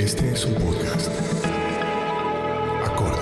Este 0.00 0.32
es 0.32 0.46
un 0.46 0.54
podcast. 0.54 1.10
Acorde. 2.86 3.18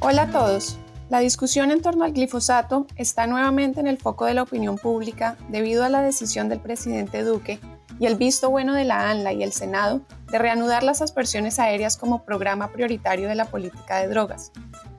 Hola 0.00 0.22
a 0.22 0.30
todos. 0.32 0.76
La 1.08 1.20
discusión 1.20 1.70
en 1.70 1.80
torno 1.80 2.04
al 2.04 2.12
glifosato 2.12 2.88
está 2.96 3.28
nuevamente 3.28 3.78
en 3.78 3.86
el 3.86 3.96
foco 3.96 4.24
de 4.24 4.34
la 4.34 4.42
opinión 4.42 4.76
pública 4.76 5.36
debido 5.50 5.84
a 5.84 5.88
la 5.88 6.02
decisión 6.02 6.48
del 6.48 6.58
presidente 6.58 7.22
Duque 7.22 7.60
y 8.00 8.06
el 8.06 8.16
visto 8.16 8.50
bueno 8.50 8.74
de 8.74 8.82
la 8.82 9.08
ANLA 9.08 9.32
y 9.34 9.44
el 9.44 9.52
Senado 9.52 10.00
de 10.32 10.38
reanudar 10.40 10.82
las 10.82 11.00
aspersiones 11.00 11.60
aéreas 11.60 11.96
como 11.96 12.24
programa 12.24 12.72
prioritario 12.72 13.28
de 13.28 13.36
la 13.36 13.44
política 13.44 14.00
de 14.00 14.08
drogas. 14.08 14.50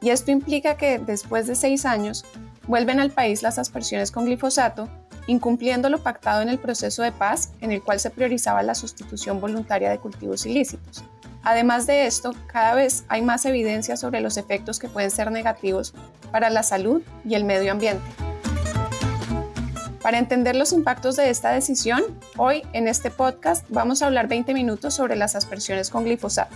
Y 0.01 0.11
esto 0.11 0.31
implica 0.31 0.77
que, 0.77 0.97
después 0.97 1.45
de 1.45 1.55
seis 1.55 1.85
años, 1.85 2.23
vuelven 2.67 3.01
al 3.01 3.11
país 3.11 3.43
las 3.43 3.59
aspersiones 3.59 4.11
con 4.11 4.23
glifosato, 4.23 4.87
incumpliendo 5.27 5.89
lo 5.89 5.99
pactado 5.99 6.41
en 6.41 6.49
el 6.49 6.59
proceso 6.59 7.03
de 7.03 7.11
paz 7.11 7.51
en 7.61 7.71
el 7.71 7.81
cual 7.81 7.99
se 7.99 8.09
priorizaba 8.09 8.63
la 8.63 8.75
sustitución 8.75 9.39
voluntaria 9.39 9.89
de 9.89 9.99
cultivos 9.99 10.45
ilícitos. 10.45 11.03
Además 11.43 11.85
de 11.85 12.07
esto, 12.07 12.33
cada 12.47 12.73
vez 12.73 13.05
hay 13.07 13.21
más 13.21 13.45
evidencia 13.45 13.97
sobre 13.97 14.19
los 14.19 14.37
efectos 14.37 14.79
que 14.79 14.89
pueden 14.89 15.11
ser 15.11 15.31
negativos 15.31 15.93
para 16.31 16.49
la 16.49 16.63
salud 16.63 17.01
y 17.23 17.35
el 17.35 17.43
medio 17.43 17.71
ambiente. 17.71 18.03
Para 20.01 20.19
entender 20.19 20.55
los 20.55 20.71
impactos 20.71 21.15
de 21.15 21.31
esta 21.31 21.49
decisión, 21.49 22.03
hoy 22.37 22.61
en 22.73 22.87
este 22.87 23.09
podcast 23.09 23.65
vamos 23.69 24.01
a 24.01 24.05
hablar 24.05 24.27
20 24.27 24.53
minutos 24.53 24.93
sobre 24.93 25.15
las 25.15 25.35
aspersiones 25.35 25.89
con 25.89 26.03
glifosato. 26.03 26.55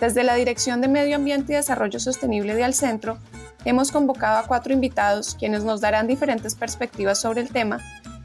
Desde 0.00 0.24
la 0.24 0.34
Dirección 0.34 0.80
de 0.80 0.88
Medio 0.88 1.16
Ambiente 1.16 1.52
y 1.52 1.56
Desarrollo 1.56 2.00
Sostenible 2.00 2.54
de 2.54 2.64
Alcentro, 2.64 3.18
hemos 3.64 3.92
convocado 3.92 4.38
a 4.38 4.46
cuatro 4.46 4.72
invitados 4.72 5.36
quienes 5.38 5.64
nos 5.64 5.80
darán 5.80 6.06
diferentes 6.06 6.54
perspectivas 6.54 7.20
sobre 7.20 7.40
el 7.40 7.50
tema, 7.50 7.80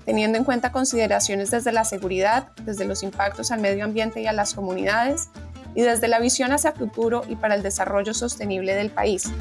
teniendo 0.05 0.37
en 0.37 0.43
cuenta 0.43 0.71
consideraciones 0.71 1.51
desde 1.51 1.71
la 1.71 1.85
seguridad, 1.85 2.49
desde 2.63 2.85
los 2.85 3.03
impactos 3.03 3.51
al 3.51 3.61
medio 3.61 3.85
ambiente 3.85 4.21
y 4.21 4.27
a 4.27 4.33
las 4.33 4.53
comunidades, 4.53 5.29
y 5.75 5.81
desde 5.81 6.07
la 6.07 6.19
visión 6.19 6.51
hacia 6.51 6.71
futuro 6.71 7.23
y 7.27 7.35
para 7.35 7.55
el 7.55 7.63
desarrollo 7.63 8.13
sostenible 8.13 8.75
del 8.75 8.89
país. 8.89 9.31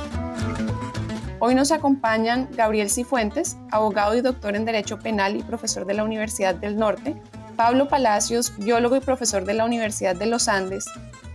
Hoy 1.41 1.55
nos 1.55 1.73
acompañan 1.73 2.49
Gabriel 2.53 2.89
Cifuentes, 2.89 3.57
abogado 3.71 4.15
y 4.15 4.21
doctor 4.21 4.55
en 4.55 4.65
Derecho 4.65 4.99
Penal 4.99 5.37
y 5.37 5.43
profesor 5.43 5.87
de 5.87 5.95
la 5.95 6.05
Universidad 6.05 6.55
del 6.55 6.77
Norte, 6.77 7.17
Pablo 7.57 7.89
Palacios, 7.89 8.57
biólogo 8.59 8.97
y 8.97 9.01
profesor 9.01 9.45
de 9.45 9.55
la 9.55 9.65
Universidad 9.65 10.15
de 10.15 10.27
los 10.27 10.49
Andes, 10.49 10.87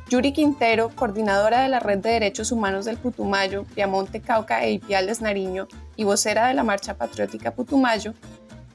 Yuri 0.10 0.32
Quintero, 0.32 0.90
coordinadora 0.96 1.62
de 1.62 1.68
la 1.68 1.82
Red 1.82 2.00
de 2.00 2.12
Derechos 2.12 2.54
Humanos 2.54 2.86
del 2.86 2.96
Putumayo, 2.96 3.66
Piamonte, 3.76 4.22
Cauca 4.22 4.64
e 4.64 4.72
Ipiales 4.72 5.20
Nariño 5.20 5.68
y 5.98 6.06
vocera 6.06 6.48
de 6.48 6.54
la 6.54 6.64
Marcha 6.64 6.94
Patriótica 6.94 7.52
Putumayo, 7.52 8.14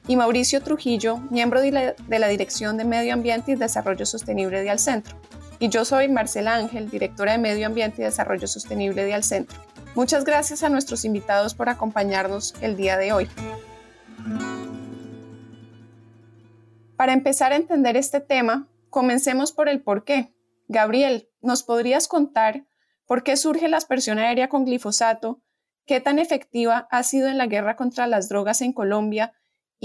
y 0.07 0.15
Mauricio 0.15 0.61
Trujillo, 0.61 1.17
miembro 1.29 1.61
de 1.61 1.71
la, 1.71 2.27
Dirección 2.27 2.77
de 2.77 2.85
Medio 2.85 3.13
Ambiente 3.13 3.53
y 3.53 3.55
Desarrollo 3.55 4.05
Sostenible 4.05 4.61
de 4.61 4.69
Alcentro. 4.69 5.17
Y 5.59 5.69
yo 5.69 5.85
soy 5.85 6.09
Marcela 6.09 6.55
Ángel, 6.55 6.89
directora 6.89 7.33
de 7.33 7.37
Medio 7.37 7.67
Ambiente 7.67 8.01
y 8.01 8.05
Desarrollo 8.05 8.47
Sostenible 8.47 9.05
de 9.05 9.13
Alcentro. 9.13 9.57
Muchas 9.95 10.25
gracias 10.25 10.63
a 10.63 10.69
nuestros 10.69 11.05
invitados 11.05 11.53
por 11.53 11.69
acompañarnos 11.69 12.55
el 12.61 12.75
día 12.75 12.97
de 12.97 13.13
hoy. 13.13 13.29
Para 16.97 17.13
empezar 17.13 17.53
a 17.53 17.57
entender 17.57 17.95
este 17.95 18.19
tema, 18.19 18.67
comencemos 18.89 19.51
por 19.51 19.69
el 19.69 19.81
por 19.81 20.03
qué. 20.03 20.33
Gabriel, 20.67 21.29
¿nos 21.41 21.63
podrías 21.63 22.07
contar 22.07 22.65
por 23.05 23.23
qué 23.23 23.37
surge 23.37 23.67
la 23.67 23.77
aspersión 23.77 24.19
aérea 24.19 24.49
con 24.49 24.65
glifosato? 24.65 25.41
¿Qué 25.85 25.99
tan 25.99 26.19
efectiva 26.19 26.87
ha 26.91 27.03
sido 27.03 27.27
en 27.27 27.37
la 27.37 27.47
guerra 27.47 27.75
contra 27.75 28.07
las 28.07 28.29
drogas 28.29 28.61
en 28.61 28.73
Colombia? 28.73 29.33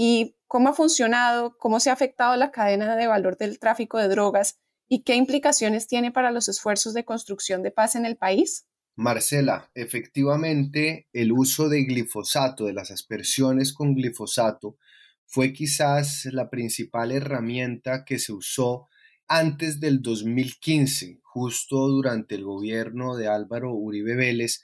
¿Y 0.01 0.37
cómo 0.47 0.69
ha 0.69 0.73
funcionado? 0.73 1.57
¿Cómo 1.57 1.81
se 1.81 1.89
ha 1.89 1.93
afectado 1.93 2.33
la 2.37 2.51
cadena 2.51 2.95
de 2.95 3.05
valor 3.05 3.37
del 3.37 3.59
tráfico 3.59 3.97
de 3.97 4.07
drogas? 4.07 4.57
¿Y 4.87 5.03
qué 5.03 5.15
implicaciones 5.15 5.87
tiene 5.87 6.09
para 6.09 6.31
los 6.31 6.47
esfuerzos 6.47 6.93
de 6.93 7.03
construcción 7.03 7.63
de 7.63 7.71
paz 7.71 7.95
en 7.95 8.05
el 8.05 8.15
país? 8.15 8.65
Marcela, 8.95 9.69
efectivamente 9.75 11.09
el 11.11 11.33
uso 11.33 11.67
de 11.67 11.83
glifosato, 11.83 12.63
de 12.63 12.71
las 12.71 12.91
aspersiones 12.91 13.73
con 13.73 13.93
glifosato, 13.93 14.77
fue 15.25 15.51
quizás 15.51 16.29
la 16.31 16.49
principal 16.49 17.11
herramienta 17.11 18.05
que 18.05 18.19
se 18.19 18.31
usó 18.31 18.87
antes 19.27 19.81
del 19.81 20.01
2015, 20.01 21.19
justo 21.23 21.89
durante 21.89 22.35
el 22.35 22.45
gobierno 22.45 23.17
de 23.17 23.27
Álvaro 23.27 23.73
Uribe 23.73 24.15
Vélez 24.15 24.61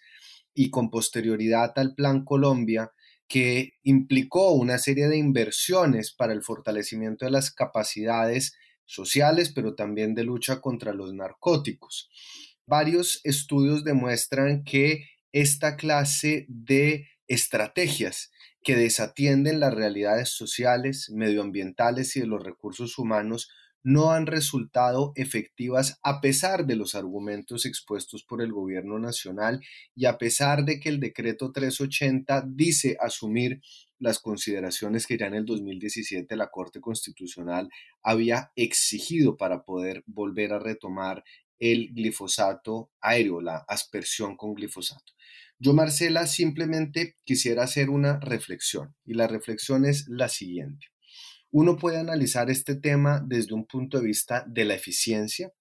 y 0.53 0.69
con 0.69 0.89
posterioridad 0.89 1.73
al 1.75 1.93
Plan 1.93 2.23
Colombia, 2.23 2.93
que 3.27 3.73
implicó 3.83 4.51
una 4.51 4.77
serie 4.77 5.07
de 5.07 5.17
inversiones 5.17 6.11
para 6.11 6.33
el 6.33 6.43
fortalecimiento 6.43 7.25
de 7.25 7.31
las 7.31 7.51
capacidades 7.51 8.55
sociales, 8.85 9.51
pero 9.53 9.75
también 9.75 10.13
de 10.13 10.23
lucha 10.23 10.61
contra 10.61 10.93
los 10.93 11.13
narcóticos. 11.13 12.09
Varios 12.67 13.21
estudios 13.23 13.83
demuestran 13.83 14.63
que 14.63 15.07
esta 15.31 15.75
clase 15.75 16.45
de 16.47 17.07
estrategias 17.27 18.31
que 18.63 18.75
desatienden 18.75 19.59
las 19.59 19.73
realidades 19.73 20.29
sociales, 20.29 21.09
medioambientales 21.11 22.15
y 22.15 22.21
de 22.21 22.27
los 22.27 22.43
recursos 22.43 22.97
humanos 22.97 23.49
no 23.85 24.11
han 24.11 24.25
resultado 24.25 25.13
efectivas 25.15 25.99
a 26.01 26.19
pesar 26.19 26.65
de 26.65 26.75
los 26.75 26.95
argumentos 26.95 27.67
expuestos 27.67 28.23
por 28.23 28.41
el 28.41 28.51
gobierno 28.51 28.97
nacional 28.97 29.61
y 29.95 30.05
a 30.05 30.17
pesar 30.17 30.65
de 30.65 30.79
que 30.79 30.89
el 30.89 30.99
decreto 30.99 31.51
380 31.51 32.45
dice 32.47 32.97
asumir 32.99 33.61
las 33.99 34.17
consideraciones 34.17 35.05
que 35.05 35.19
ya 35.19 35.27
en 35.27 35.35
el 35.35 35.45
2017 35.45 36.35
la 36.35 36.49
Corte 36.49 36.81
Constitucional 36.81 37.69
había 38.01 38.51
exigido 38.55 39.37
para 39.37 39.63
poder 39.63 40.03
volver 40.07 40.53
a 40.53 40.59
retomar 40.59 41.23
el 41.59 41.93
glifosato 41.93 42.89
aéreo, 43.01 43.39
la 43.39 43.65
aspersión 43.67 44.35
con 44.35 44.55
glifosato. 44.55 45.13
Yo, 45.59 45.73
Marcela, 45.73 46.25
simplemente 46.25 47.17
quisiera 47.23 47.63
hacer 47.63 47.91
una 47.91 48.19
reflexión 48.19 48.95
y 49.05 49.13
la 49.13 49.27
reflexión 49.27 49.85
es 49.85 50.07
la 50.09 50.27
siguiente. 50.27 50.87
Uno 51.57 51.77
puede 51.77 51.99
analizar 51.99 52.49
este 52.49 52.75
tema 52.75 53.23
desde 53.25 53.53
un 53.53 53.65
punto 53.65 53.97
de 53.97 54.03
vista 54.03 54.43
de 54.45 54.65
la 54.65 54.75
eficiencia 54.75 55.53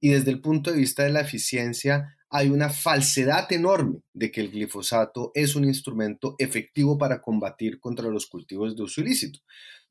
y 0.00 0.08
desde 0.08 0.32
el 0.32 0.40
punto 0.40 0.72
de 0.72 0.78
vista 0.78 1.04
de 1.04 1.10
la 1.10 1.20
eficiencia 1.20 2.16
hay 2.28 2.48
una 2.48 2.70
falsedad 2.70 3.46
enorme 3.52 4.00
de 4.12 4.32
que 4.32 4.40
el 4.40 4.50
glifosato 4.50 5.30
es 5.34 5.54
un 5.54 5.64
instrumento 5.64 6.34
efectivo 6.40 6.98
para 6.98 7.20
combatir 7.20 7.78
contra 7.78 8.08
los 8.08 8.26
cultivos 8.26 8.74
de 8.74 8.82
uso 8.82 9.00
ilícito. 9.00 9.38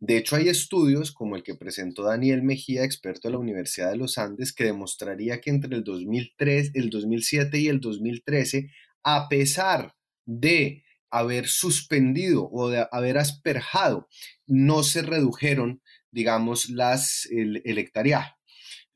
De 0.01 0.17
hecho, 0.17 0.35
hay 0.35 0.49
estudios 0.49 1.13
como 1.13 1.37
el 1.37 1.43
que 1.43 1.55
presentó 1.55 2.03
Daniel 2.03 2.43
Mejía, 2.43 2.83
experto 2.83 3.29
de 3.29 3.31
la 3.31 3.39
Universidad 3.39 3.91
de 3.91 3.97
los 3.97 4.17
Andes, 4.17 4.51
que 4.51 4.65
demostraría 4.65 5.39
que 5.39 5.49
entre 5.49 5.73
el, 5.77 5.85
2003, 5.85 6.71
el 6.73 6.89
2007 6.89 7.57
y 7.57 7.67
el 7.69 7.79
2013, 7.79 8.69
a 9.01 9.29
pesar 9.29 9.95
de 10.25 10.83
haber 11.09 11.47
suspendido 11.47 12.49
o 12.51 12.69
de 12.69 12.87
haber 12.91 13.17
asperjado, 13.17 14.07
no 14.45 14.83
se 14.83 15.01
redujeron, 15.01 15.81
digamos, 16.11 16.69
las, 16.69 17.27
el, 17.31 17.61
el 17.65 17.77
hectareaje. 17.77 18.33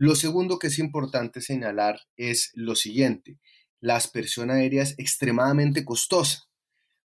Lo 0.01 0.15
segundo 0.15 0.57
que 0.57 0.65
es 0.65 0.79
importante 0.79 1.41
señalar 1.41 1.99
es 2.17 2.49
lo 2.55 2.73
siguiente. 2.73 3.37
la 3.83 3.97
aspersión 3.97 4.49
aérea 4.49 4.81
es 4.81 4.97
extremadamente 4.97 5.85
costosa. 5.85 6.47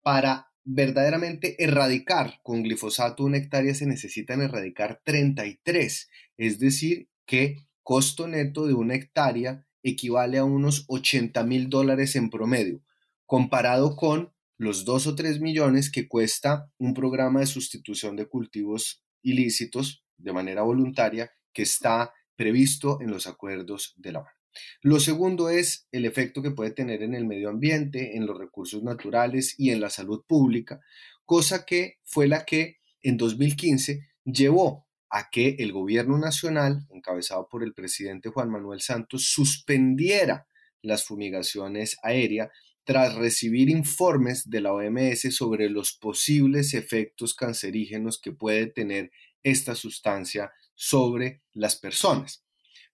Para 0.02 0.50
verdaderamente 0.64 1.62
erradicar 1.64 2.40
con 2.42 2.62
glifosato 2.62 3.24
una 3.24 3.38
hectárea 3.38 3.74
se 3.74 3.86
necesitan 3.86 4.42
erradicar 4.42 5.00
33, 5.02 6.10
es 6.36 6.58
decir, 6.58 7.08
que 7.24 7.56
costo 7.82 8.28
neto 8.28 8.66
de 8.66 8.74
una 8.74 8.96
hectárea 8.96 9.66
equivale 9.82 10.36
a 10.36 10.44
unos 10.44 10.84
80 10.88 11.42
mil 11.44 11.70
dólares 11.70 12.16
en 12.16 12.28
promedio, 12.28 12.82
comparado 13.24 13.96
con 13.96 14.33
los 14.56 14.84
2 14.84 15.06
o 15.08 15.14
3 15.14 15.40
millones 15.40 15.90
que 15.90 16.08
cuesta 16.08 16.70
un 16.78 16.94
programa 16.94 17.40
de 17.40 17.46
sustitución 17.46 18.16
de 18.16 18.26
cultivos 18.26 19.02
ilícitos 19.22 20.04
de 20.16 20.32
manera 20.32 20.62
voluntaria 20.62 21.32
que 21.52 21.62
está 21.62 22.12
previsto 22.36 23.00
en 23.00 23.10
los 23.10 23.26
acuerdos 23.26 23.94
de 23.96 24.12
La 24.12 24.18
Habana. 24.20 24.38
Lo 24.82 25.00
segundo 25.00 25.48
es 25.48 25.88
el 25.90 26.04
efecto 26.04 26.42
que 26.42 26.52
puede 26.52 26.70
tener 26.70 27.02
en 27.02 27.14
el 27.14 27.26
medio 27.26 27.48
ambiente, 27.48 28.16
en 28.16 28.26
los 28.26 28.38
recursos 28.38 28.82
naturales 28.82 29.54
y 29.58 29.70
en 29.70 29.80
la 29.80 29.90
salud 29.90 30.24
pública, 30.26 30.80
cosa 31.24 31.64
que 31.64 31.98
fue 32.04 32.28
la 32.28 32.44
que 32.44 32.78
en 33.02 33.16
2015 33.16 34.06
llevó 34.24 34.86
a 35.10 35.28
que 35.30 35.56
el 35.58 35.72
gobierno 35.72 36.18
nacional, 36.18 36.86
encabezado 36.90 37.48
por 37.48 37.62
el 37.62 37.74
presidente 37.74 38.30
Juan 38.30 38.50
Manuel 38.50 38.80
Santos, 38.80 39.26
suspendiera 39.26 40.48
las 40.82 41.04
fumigaciones 41.04 41.96
aéreas 42.02 42.50
tras 42.84 43.14
recibir 43.14 43.70
informes 43.70 44.48
de 44.48 44.60
la 44.60 44.72
OMS 44.72 45.34
sobre 45.34 45.70
los 45.70 45.94
posibles 45.94 46.74
efectos 46.74 47.34
cancerígenos 47.34 48.20
que 48.20 48.32
puede 48.32 48.66
tener 48.66 49.10
esta 49.42 49.74
sustancia 49.74 50.52
sobre 50.74 51.42
las 51.52 51.76
personas. 51.76 52.44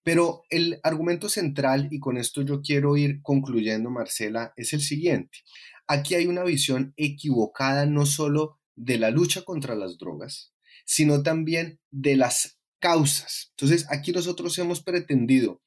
Pero 0.03 0.43
el 0.49 0.81
argumento 0.83 1.29
central, 1.29 1.89
y 1.91 1.99
con 1.99 2.17
esto 2.17 2.43
yo 2.43 2.63
quiero 2.63 2.97
ir 2.97 3.21
concluyendo, 3.23 3.91
Marcela, 3.91 4.53
es 4.57 4.73
el 4.73 4.81
siguiente. 4.81 5.39
Aquí 5.87 6.15
hay 6.15 6.27
una 6.27 6.45
visión 6.45 6.95
equivocada 6.97 7.85
no 7.85 8.07
solo 8.07 8.59
de 8.77 8.99
la 8.99 9.11
lucha 9.11 9.43
contra 9.43 9.75
las 9.75 9.99
drogas, 9.99 10.55
sino 10.87 11.23
también 11.23 11.81
de 11.91 12.17
las 12.17 12.59
causas. 12.79 13.49
Entonces, 13.51 13.87
aquí 13.91 14.13
nosotros 14.13 14.57
hemos 14.59 14.83
pretendido 14.83 15.63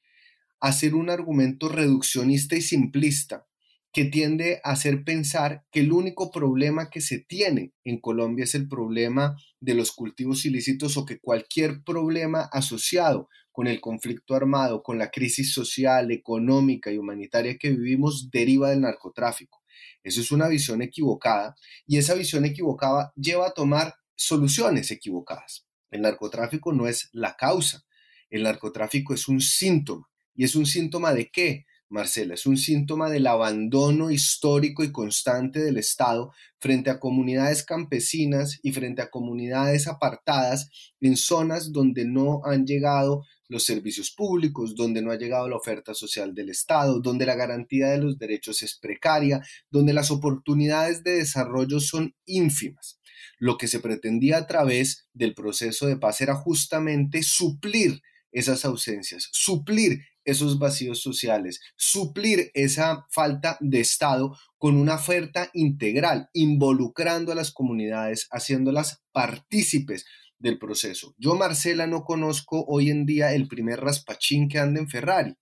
hacer 0.60 0.94
un 0.94 1.10
argumento 1.10 1.68
reduccionista 1.68 2.56
y 2.56 2.62
simplista 2.62 3.46
que 3.94 4.04
tiende 4.04 4.60
a 4.64 4.72
hacer 4.72 5.04
pensar 5.04 5.64
que 5.70 5.78
el 5.80 5.92
único 5.92 6.32
problema 6.32 6.90
que 6.90 7.00
se 7.00 7.20
tiene 7.20 7.72
en 7.84 8.00
Colombia 8.00 8.42
es 8.42 8.56
el 8.56 8.68
problema 8.68 9.36
de 9.60 9.74
los 9.74 9.92
cultivos 9.92 10.44
ilícitos 10.44 10.96
o 10.96 11.06
que 11.06 11.20
cualquier 11.20 11.84
problema 11.84 12.48
asociado 12.52 13.28
con 13.52 13.68
el 13.68 13.80
conflicto 13.80 14.34
armado, 14.34 14.82
con 14.82 14.98
la 14.98 15.12
crisis 15.12 15.52
social, 15.52 16.10
económica 16.10 16.90
y 16.90 16.98
humanitaria 16.98 17.56
que 17.56 17.70
vivimos 17.70 18.30
deriva 18.32 18.70
del 18.70 18.80
narcotráfico. 18.80 19.62
Eso 20.02 20.20
es 20.20 20.32
una 20.32 20.48
visión 20.48 20.82
equivocada 20.82 21.54
y 21.86 21.98
esa 21.98 22.14
visión 22.14 22.44
equivocada 22.44 23.12
lleva 23.14 23.46
a 23.46 23.54
tomar 23.54 23.94
soluciones 24.16 24.90
equivocadas. 24.90 25.68
El 25.92 26.02
narcotráfico 26.02 26.72
no 26.72 26.88
es 26.88 27.10
la 27.12 27.36
causa, 27.36 27.84
el 28.28 28.42
narcotráfico 28.42 29.14
es 29.14 29.28
un 29.28 29.40
síntoma. 29.40 30.10
¿Y 30.34 30.42
es 30.42 30.56
un 30.56 30.66
síntoma 30.66 31.14
de 31.14 31.30
qué? 31.30 31.64
Marcela, 31.88 32.34
es 32.34 32.46
un 32.46 32.56
síntoma 32.56 33.10
del 33.10 33.26
abandono 33.26 34.10
histórico 34.10 34.82
y 34.82 34.90
constante 34.90 35.60
del 35.60 35.76
Estado 35.76 36.32
frente 36.58 36.90
a 36.90 36.98
comunidades 36.98 37.62
campesinas 37.62 38.58
y 38.62 38.72
frente 38.72 39.02
a 39.02 39.10
comunidades 39.10 39.86
apartadas 39.86 40.70
en 41.00 41.16
zonas 41.16 41.72
donde 41.72 42.04
no 42.04 42.40
han 42.44 42.66
llegado 42.66 43.24
los 43.48 43.64
servicios 43.64 44.10
públicos, 44.10 44.74
donde 44.74 45.02
no 45.02 45.10
ha 45.10 45.18
llegado 45.18 45.48
la 45.48 45.56
oferta 45.56 45.94
social 45.94 46.34
del 46.34 46.48
Estado, 46.48 47.00
donde 47.00 47.26
la 47.26 47.34
garantía 47.34 47.88
de 47.88 47.98
los 47.98 48.18
derechos 48.18 48.62
es 48.62 48.76
precaria, 48.76 49.42
donde 49.70 49.92
las 49.92 50.10
oportunidades 50.10 51.04
de 51.04 51.18
desarrollo 51.18 51.80
son 51.80 52.14
ínfimas. 52.24 52.98
Lo 53.38 53.58
que 53.58 53.68
se 53.68 53.80
pretendía 53.80 54.38
a 54.38 54.46
través 54.46 55.06
del 55.12 55.34
proceso 55.34 55.86
de 55.86 55.96
paz 55.96 56.20
era 56.20 56.34
justamente 56.34 57.22
suplir 57.22 58.02
esas 58.32 58.64
ausencias, 58.64 59.28
suplir 59.32 60.00
esos 60.24 60.58
vacíos 60.58 61.00
sociales, 61.00 61.60
suplir 61.76 62.50
esa 62.54 63.06
falta 63.10 63.56
de 63.60 63.80
Estado 63.80 64.36
con 64.58 64.76
una 64.76 64.94
oferta 64.94 65.50
integral, 65.52 66.28
involucrando 66.32 67.32
a 67.32 67.34
las 67.34 67.52
comunidades, 67.52 68.28
haciéndolas 68.30 69.02
partícipes 69.12 70.04
del 70.38 70.58
proceso. 70.58 71.14
Yo, 71.18 71.34
Marcela, 71.34 71.86
no 71.86 72.04
conozco 72.04 72.64
hoy 72.66 72.90
en 72.90 73.06
día 73.06 73.32
el 73.34 73.48
primer 73.48 73.80
raspachín 73.80 74.48
que 74.48 74.58
anda 74.58 74.80
en 74.80 74.88
Ferrari. 74.88 75.36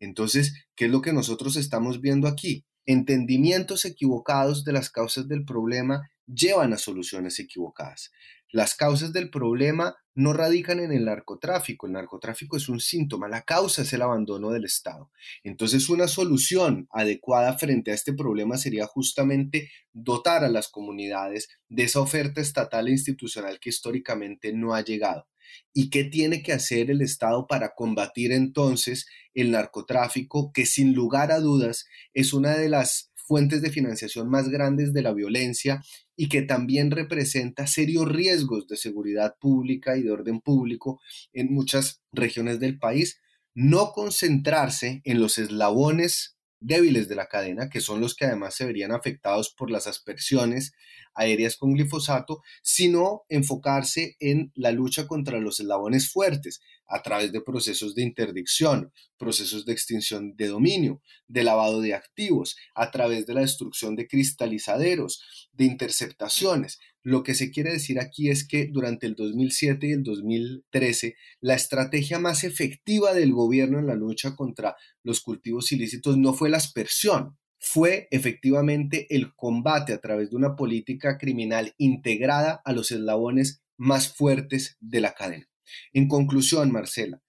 Entonces, 0.00 0.66
¿qué 0.74 0.86
es 0.86 0.90
lo 0.90 1.02
que 1.02 1.12
nosotros 1.12 1.56
estamos 1.56 2.00
viendo 2.00 2.28
aquí? 2.28 2.64
Entendimientos 2.84 3.84
equivocados 3.84 4.64
de 4.64 4.72
las 4.72 4.90
causas 4.90 5.26
del 5.28 5.44
problema 5.44 6.08
llevan 6.26 6.72
a 6.72 6.78
soluciones 6.78 7.38
equivocadas. 7.38 8.12
Las 8.50 8.74
causas 8.74 9.12
del 9.12 9.30
problema 9.30 9.96
no 10.16 10.32
radican 10.32 10.80
en 10.80 10.92
el 10.92 11.04
narcotráfico, 11.04 11.86
el 11.86 11.92
narcotráfico 11.92 12.56
es 12.56 12.68
un 12.68 12.80
síntoma, 12.80 13.28
la 13.28 13.42
causa 13.42 13.82
es 13.82 13.92
el 13.92 14.00
abandono 14.00 14.50
del 14.50 14.64
Estado. 14.64 15.10
Entonces 15.44 15.88
una 15.90 16.08
solución 16.08 16.88
adecuada 16.90 17.56
frente 17.58 17.90
a 17.90 17.94
este 17.94 18.14
problema 18.14 18.56
sería 18.56 18.86
justamente 18.86 19.70
dotar 19.92 20.42
a 20.42 20.48
las 20.48 20.68
comunidades 20.68 21.48
de 21.68 21.84
esa 21.84 22.00
oferta 22.00 22.40
estatal 22.40 22.88
e 22.88 22.92
institucional 22.92 23.60
que 23.60 23.68
históricamente 23.68 24.54
no 24.54 24.74
ha 24.74 24.80
llegado. 24.80 25.28
¿Y 25.74 25.90
qué 25.90 26.04
tiene 26.04 26.42
que 26.42 26.54
hacer 26.54 26.90
el 26.90 27.02
Estado 27.02 27.46
para 27.46 27.74
combatir 27.74 28.32
entonces 28.32 29.06
el 29.34 29.50
narcotráfico, 29.50 30.50
que 30.50 30.64
sin 30.64 30.94
lugar 30.94 31.30
a 31.30 31.40
dudas 31.40 31.86
es 32.14 32.32
una 32.32 32.56
de 32.56 32.70
las 32.70 33.12
fuentes 33.26 33.60
de 33.60 33.70
financiación 33.70 34.30
más 34.30 34.48
grandes 34.48 34.92
de 34.92 35.02
la 35.02 35.12
violencia 35.12 35.82
y 36.16 36.28
que 36.28 36.42
también 36.42 36.90
representa 36.90 37.66
serios 37.66 38.08
riesgos 38.08 38.66
de 38.68 38.76
seguridad 38.76 39.36
pública 39.40 39.96
y 39.96 40.02
de 40.02 40.12
orden 40.12 40.40
público 40.40 41.00
en 41.32 41.52
muchas 41.52 42.02
regiones 42.12 42.60
del 42.60 42.78
país, 42.78 43.20
no 43.54 43.92
concentrarse 43.92 45.00
en 45.04 45.20
los 45.20 45.38
eslabones 45.38 46.36
débiles 46.60 47.08
de 47.08 47.16
la 47.16 47.26
cadena, 47.26 47.68
que 47.68 47.80
son 47.80 48.00
los 48.00 48.14
que 48.14 48.24
además 48.24 48.54
se 48.54 48.64
verían 48.64 48.92
afectados 48.92 49.54
por 49.56 49.70
las 49.70 49.86
aspersiones 49.86 50.72
aéreas 51.16 51.56
con 51.56 51.72
glifosato, 51.72 52.42
sino 52.62 53.22
enfocarse 53.28 54.16
en 54.20 54.52
la 54.54 54.70
lucha 54.70 55.06
contra 55.06 55.40
los 55.40 55.58
eslabones 55.58 56.10
fuertes 56.10 56.60
a 56.88 57.02
través 57.02 57.32
de 57.32 57.40
procesos 57.40 57.94
de 57.94 58.02
interdicción, 58.02 58.92
procesos 59.18 59.64
de 59.64 59.72
extinción 59.72 60.36
de 60.36 60.48
dominio, 60.48 61.02
de 61.26 61.42
lavado 61.42 61.80
de 61.80 61.94
activos, 61.94 62.56
a 62.74 62.90
través 62.90 63.26
de 63.26 63.34
la 63.34 63.40
destrucción 63.40 63.96
de 63.96 64.06
cristalizaderos, 64.06 65.48
de 65.52 65.64
interceptaciones. 65.64 66.78
Lo 67.02 67.22
que 67.22 67.34
se 67.34 67.50
quiere 67.50 67.72
decir 67.72 67.98
aquí 67.98 68.30
es 68.30 68.46
que 68.46 68.66
durante 68.66 69.06
el 69.06 69.14
2007 69.14 69.86
y 69.86 69.92
el 69.92 70.02
2013, 70.02 71.16
la 71.40 71.54
estrategia 71.54 72.18
más 72.18 72.44
efectiva 72.44 73.14
del 73.14 73.32
gobierno 73.32 73.78
en 73.78 73.86
la 73.86 73.94
lucha 73.94 74.36
contra 74.36 74.76
los 75.02 75.20
cultivos 75.20 75.72
ilícitos 75.72 76.16
no 76.18 76.34
fue 76.34 76.50
la 76.50 76.56
aspersión, 76.58 77.36
fue 77.58 78.08
efectivamente 78.10 79.06
el 79.14 79.34
combate 79.34 79.92
a 79.92 80.00
través 80.00 80.30
de 80.30 80.36
una 80.36 80.56
política 80.56 81.18
criminal 81.18 81.74
integrada 81.78 82.60
a 82.64 82.72
los 82.72 82.90
eslabones 82.90 83.62
más 83.76 84.12
fuertes 84.12 84.76
de 84.80 85.00
la 85.00 85.12
cadena. 85.12 85.48
En 85.92 86.08
conclusión, 86.08 86.70
Marcela, 86.70 87.22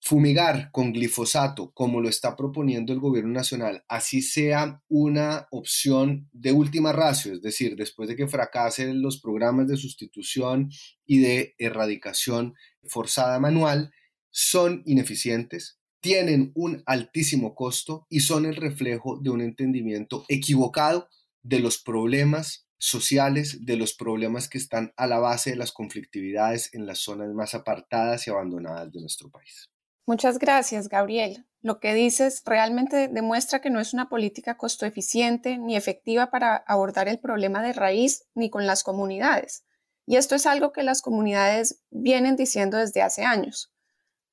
fumigar 0.00 0.70
con 0.72 0.92
glifosato, 0.92 1.72
como 1.72 2.00
lo 2.00 2.08
está 2.08 2.34
proponiendo 2.34 2.92
el 2.92 3.00
gobierno 3.00 3.32
nacional, 3.32 3.84
así 3.86 4.22
sea 4.22 4.82
una 4.88 5.46
opción 5.50 6.28
de 6.32 6.52
última 6.52 6.92
ratio, 6.92 7.34
es 7.34 7.42
decir, 7.42 7.76
después 7.76 8.08
de 8.08 8.16
que 8.16 8.26
fracasen 8.26 9.02
los 9.02 9.20
programas 9.20 9.68
de 9.68 9.76
sustitución 9.76 10.70
y 11.04 11.18
de 11.18 11.54
erradicación 11.58 12.54
forzada 12.82 13.38
manual, 13.38 13.92
son 14.30 14.82
ineficientes, 14.86 15.79
tienen 16.00 16.52
un 16.54 16.82
altísimo 16.86 17.54
costo 17.54 18.06
y 18.08 18.20
son 18.20 18.46
el 18.46 18.56
reflejo 18.56 19.18
de 19.20 19.30
un 19.30 19.40
entendimiento 19.40 20.24
equivocado 20.28 21.08
de 21.42 21.60
los 21.60 21.78
problemas 21.78 22.66
sociales, 22.78 23.64
de 23.66 23.76
los 23.76 23.94
problemas 23.94 24.48
que 24.48 24.58
están 24.58 24.92
a 24.96 25.06
la 25.06 25.18
base 25.18 25.50
de 25.50 25.56
las 25.56 25.72
conflictividades 25.72 26.72
en 26.72 26.86
las 26.86 26.98
zonas 27.00 27.32
más 27.34 27.54
apartadas 27.54 28.26
y 28.26 28.30
abandonadas 28.30 28.90
de 28.90 29.00
nuestro 29.00 29.30
país. 29.30 29.70
Muchas 30.06 30.38
gracias, 30.38 30.88
Gabriel. 30.88 31.46
Lo 31.62 31.78
que 31.78 31.92
dices 31.92 32.42
realmente 32.46 33.08
demuestra 33.08 33.60
que 33.60 33.68
no 33.68 33.80
es 33.80 33.92
una 33.92 34.08
política 34.08 34.56
costo 34.56 34.86
eficiente 34.86 35.58
ni 35.58 35.76
efectiva 35.76 36.30
para 36.30 36.56
abordar 36.56 37.06
el 37.06 37.20
problema 37.20 37.62
de 37.62 37.74
raíz 37.74 38.24
ni 38.34 38.48
con 38.48 38.66
las 38.66 38.82
comunidades. 38.82 39.64
Y 40.06 40.16
esto 40.16 40.34
es 40.34 40.46
algo 40.46 40.72
que 40.72 40.82
las 40.82 41.02
comunidades 41.02 41.84
vienen 41.90 42.34
diciendo 42.34 42.78
desde 42.78 43.02
hace 43.02 43.24
años. 43.24 43.72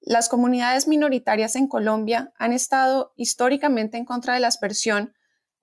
Las 0.01 0.29
comunidades 0.29 0.87
minoritarias 0.87 1.55
en 1.55 1.67
Colombia 1.67 2.33
han 2.37 2.53
estado 2.53 3.13
históricamente 3.15 3.97
en 3.97 4.05
contra 4.05 4.33
de 4.33 4.39
la 4.39 4.47
aspersión, 4.47 5.13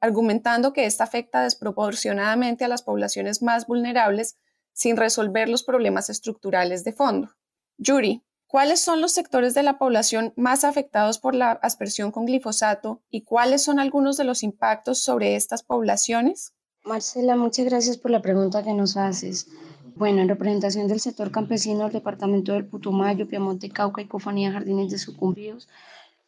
argumentando 0.00 0.72
que 0.72 0.86
esta 0.86 1.04
afecta 1.04 1.42
desproporcionadamente 1.42 2.64
a 2.64 2.68
las 2.68 2.82
poblaciones 2.82 3.42
más 3.42 3.66
vulnerables 3.66 4.36
sin 4.72 4.96
resolver 4.96 5.48
los 5.48 5.62
problemas 5.62 6.10
estructurales 6.10 6.84
de 6.84 6.92
fondo. 6.92 7.30
Yuri, 7.78 8.22
¿Cuáles 8.54 8.80
son 8.80 9.00
los 9.00 9.10
sectores 9.10 9.52
de 9.54 9.64
la 9.64 9.78
población 9.78 10.32
más 10.36 10.62
afectados 10.62 11.18
por 11.18 11.34
la 11.34 11.50
aspersión 11.50 12.12
con 12.12 12.24
glifosato 12.24 13.02
y 13.10 13.24
cuáles 13.24 13.64
son 13.64 13.80
algunos 13.80 14.16
de 14.16 14.22
los 14.22 14.44
impactos 14.44 15.02
sobre 15.02 15.34
estas 15.34 15.64
poblaciones? 15.64 16.54
Marcela, 16.84 17.34
muchas 17.34 17.64
gracias 17.64 17.98
por 17.98 18.12
la 18.12 18.22
pregunta 18.22 18.62
que 18.62 18.72
nos 18.72 18.96
haces. 18.96 19.48
Bueno, 19.96 20.22
en 20.22 20.28
representación 20.28 20.88
del 20.88 20.98
sector 20.98 21.30
campesino 21.30 21.84
del 21.84 21.92
departamento 21.92 22.52
del 22.52 22.66
Putumayo, 22.66 23.28
Piamonte, 23.28 23.70
Cauca 23.70 24.02
y 24.02 24.06
Cofanía 24.06 24.50
Jardines 24.50 24.90
de 24.90 24.98
Sucumbíos, 24.98 25.68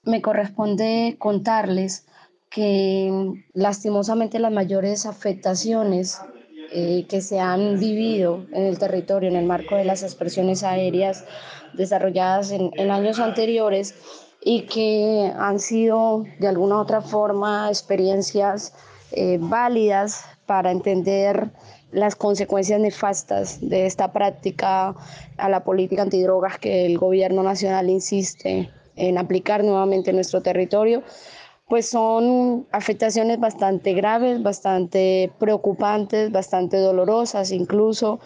me 0.05 0.23
corresponde 0.23 1.17
contarles 1.19 2.07
que 2.49 3.45
lastimosamente 3.55 4.39
las 4.39 4.53
mayores 4.53 5.05
afectaciones 5.05 6.21
eh, 6.73 7.07
que 7.09 7.21
se 7.21 7.41
han 7.41 7.81
vivido 7.81 8.47
en 8.53 8.65
el 8.65 8.79
territorio 8.79 9.29
en 9.29 9.37
el 9.37 9.47
marco 9.47 9.75
de 9.75 9.85
las 9.85 10.05
expresiones 10.05 10.63
aéreas 10.63 11.25
desarrolladas 11.75 12.53
en, 12.53 12.91
años 12.91 13.19
anteriores 13.19 13.95
y 14.45 14.63
que 14.63 15.33
han 15.37 15.59
sido 15.59 16.25
de 16.39 16.47
alguna 16.47 16.77
u 16.77 16.79
otra 16.79 17.01
forma 17.01 17.69
experiencias 17.69 18.75
eh, 19.13 19.39
válidas 19.41 20.25
para 20.47 20.71
entender 20.71 21.51
las 21.93 22.17
consecuencias 22.17 22.81
nefastas 22.81 23.59
de 23.61 23.87
esta 23.87 24.13
práctica 24.13 24.95
a 25.37 25.49
la 25.49 25.65
política 25.65 26.03
antidrogas 26.03 26.59
que 26.59 26.87
el 26.87 26.99
gobierno 26.99 27.43
nacional 27.43 27.89
insiste 27.89 28.71
en 28.97 29.19
aplicar 29.19 29.63
nuevamente 29.63 30.11
en 30.11 30.17
nuestro 30.17 30.43
territorio, 30.43 31.03
pues 31.69 31.89
son 31.89 32.67
afectaciones 32.71 33.41
bastante 33.41 33.93
graves, 33.93 34.43
bastante 34.43 35.33
preocupantes, 35.39 36.31
bastante 36.31 36.79
dolorosas 36.79 37.51
incluso, 37.51 38.21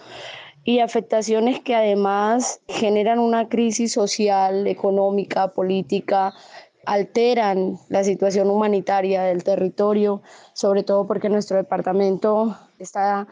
y 0.62 0.80
afectaciones 0.80 1.60
que 1.60 1.75
además 1.75 2.60
generan 2.68 3.18
una 3.18 3.49
crisis 3.49 3.92
social, 3.92 4.66
económica, 4.66 5.49
política, 5.49 6.34
alteran 6.87 7.78
la 7.88 8.04
situación 8.04 8.50
humanitaria 8.50 9.22
del 9.22 9.44
territorio, 9.44 10.22
sobre 10.52 10.82
todo 10.82 11.06
porque 11.06 11.28
nuestro 11.28 11.56
departamento 11.56 12.56
está 12.78 13.26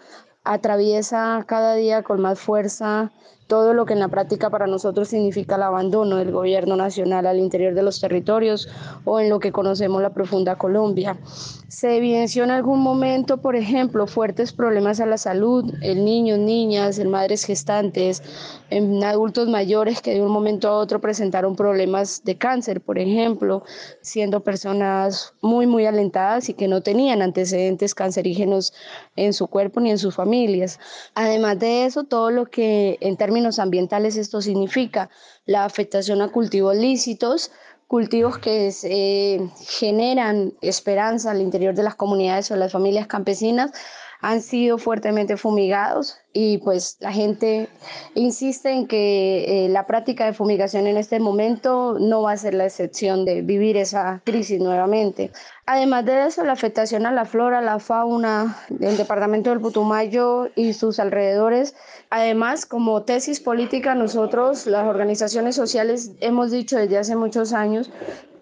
atraviesa 0.44 1.44
cada 1.46 1.74
día 1.74 2.02
con 2.02 2.20
más 2.20 2.38
fuerza 2.38 3.12
todo 3.48 3.72
lo 3.72 3.86
que 3.86 3.94
en 3.94 4.00
la 4.00 4.08
práctica 4.08 4.50
para 4.50 4.66
nosotros 4.66 5.08
significa 5.08 5.56
el 5.56 5.62
abandono 5.62 6.16
del 6.16 6.30
gobierno 6.30 6.76
nacional 6.76 7.26
al 7.26 7.38
interior 7.38 7.74
de 7.74 7.82
los 7.82 7.98
territorios 7.98 8.68
o 9.04 9.20
en 9.20 9.30
lo 9.30 9.40
que 9.40 9.52
conocemos 9.52 10.02
la 10.02 10.10
profunda 10.10 10.56
Colombia. 10.56 11.18
Se 11.68 11.96
evidenció 11.96 12.44
en 12.44 12.50
algún 12.50 12.80
momento, 12.80 13.38
por 13.38 13.56
ejemplo, 13.56 14.06
fuertes 14.06 14.52
problemas 14.52 15.00
a 15.00 15.06
la 15.06 15.16
salud 15.16 15.72
en 15.80 16.04
niños, 16.04 16.38
niñas, 16.38 16.98
en 16.98 17.10
madres 17.10 17.44
gestantes, 17.44 18.22
en 18.70 19.02
adultos 19.02 19.48
mayores 19.48 20.02
que 20.02 20.14
de 20.14 20.22
un 20.22 20.30
momento 20.30 20.68
a 20.68 20.76
otro 20.76 21.00
presentaron 21.00 21.56
problemas 21.56 22.22
de 22.24 22.36
cáncer, 22.36 22.82
por 22.82 22.98
ejemplo, 22.98 23.64
siendo 24.02 24.40
personas 24.40 25.32
muy, 25.40 25.66
muy 25.66 25.86
alentadas 25.86 26.50
y 26.50 26.54
que 26.54 26.68
no 26.68 26.82
tenían 26.82 27.22
antecedentes 27.22 27.94
cancerígenos 27.94 28.74
en 29.16 29.32
su 29.32 29.46
cuerpo 29.46 29.80
ni 29.80 29.90
en 29.90 29.98
sus 29.98 30.14
familias. 30.14 30.78
Además 31.14 31.58
de 31.58 31.86
eso, 31.86 32.04
todo 32.04 32.30
lo 32.30 32.46
que 32.46 32.98
en 33.00 33.16
términos 33.16 33.37
ambientales 33.58 34.16
esto 34.16 34.40
significa 34.40 35.10
la 35.46 35.64
afectación 35.64 36.22
a 36.22 36.28
cultivos 36.28 36.76
lícitos, 36.76 37.50
cultivos 37.86 38.38
que 38.38 39.48
generan 39.66 40.52
esperanza 40.60 41.30
al 41.30 41.40
interior 41.40 41.74
de 41.74 41.82
las 41.82 41.94
comunidades 41.94 42.50
o 42.50 42.56
las 42.56 42.72
familias 42.72 43.06
campesinas, 43.06 43.72
han 44.20 44.42
sido 44.42 44.78
fuertemente 44.78 45.36
fumigados 45.36 46.18
y 46.32 46.58
pues 46.58 46.96
la 47.00 47.12
gente 47.12 47.68
insiste 48.14 48.70
en 48.70 48.86
que 48.86 49.66
eh, 49.66 49.68
la 49.68 49.86
práctica 49.86 50.24
de 50.24 50.32
fumigación 50.32 50.86
en 50.86 50.96
este 50.96 51.20
momento 51.20 51.96
no 51.98 52.22
va 52.22 52.32
a 52.32 52.36
ser 52.36 52.54
la 52.54 52.66
excepción 52.66 53.24
de 53.24 53.42
vivir 53.42 53.76
esa 53.76 54.20
crisis 54.24 54.60
nuevamente. 54.60 55.30
Además 55.66 56.04
de 56.04 56.26
eso, 56.26 56.44
la 56.44 56.52
afectación 56.52 57.06
a 57.06 57.12
la 57.12 57.24
flora, 57.24 57.60
la 57.60 57.78
fauna 57.78 58.56
del 58.68 58.96
departamento 58.96 59.50
del 59.50 59.60
Putumayo 59.60 60.48
y 60.54 60.72
sus 60.72 60.98
alrededores. 60.98 61.74
Además, 62.10 62.66
como 62.66 63.02
tesis 63.02 63.40
política, 63.40 63.94
nosotros, 63.94 64.66
las 64.66 64.86
organizaciones 64.86 65.56
sociales, 65.56 66.12
hemos 66.20 66.50
dicho 66.50 66.76
desde 66.78 66.98
hace 66.98 67.16
muchos 67.16 67.52
años 67.52 67.90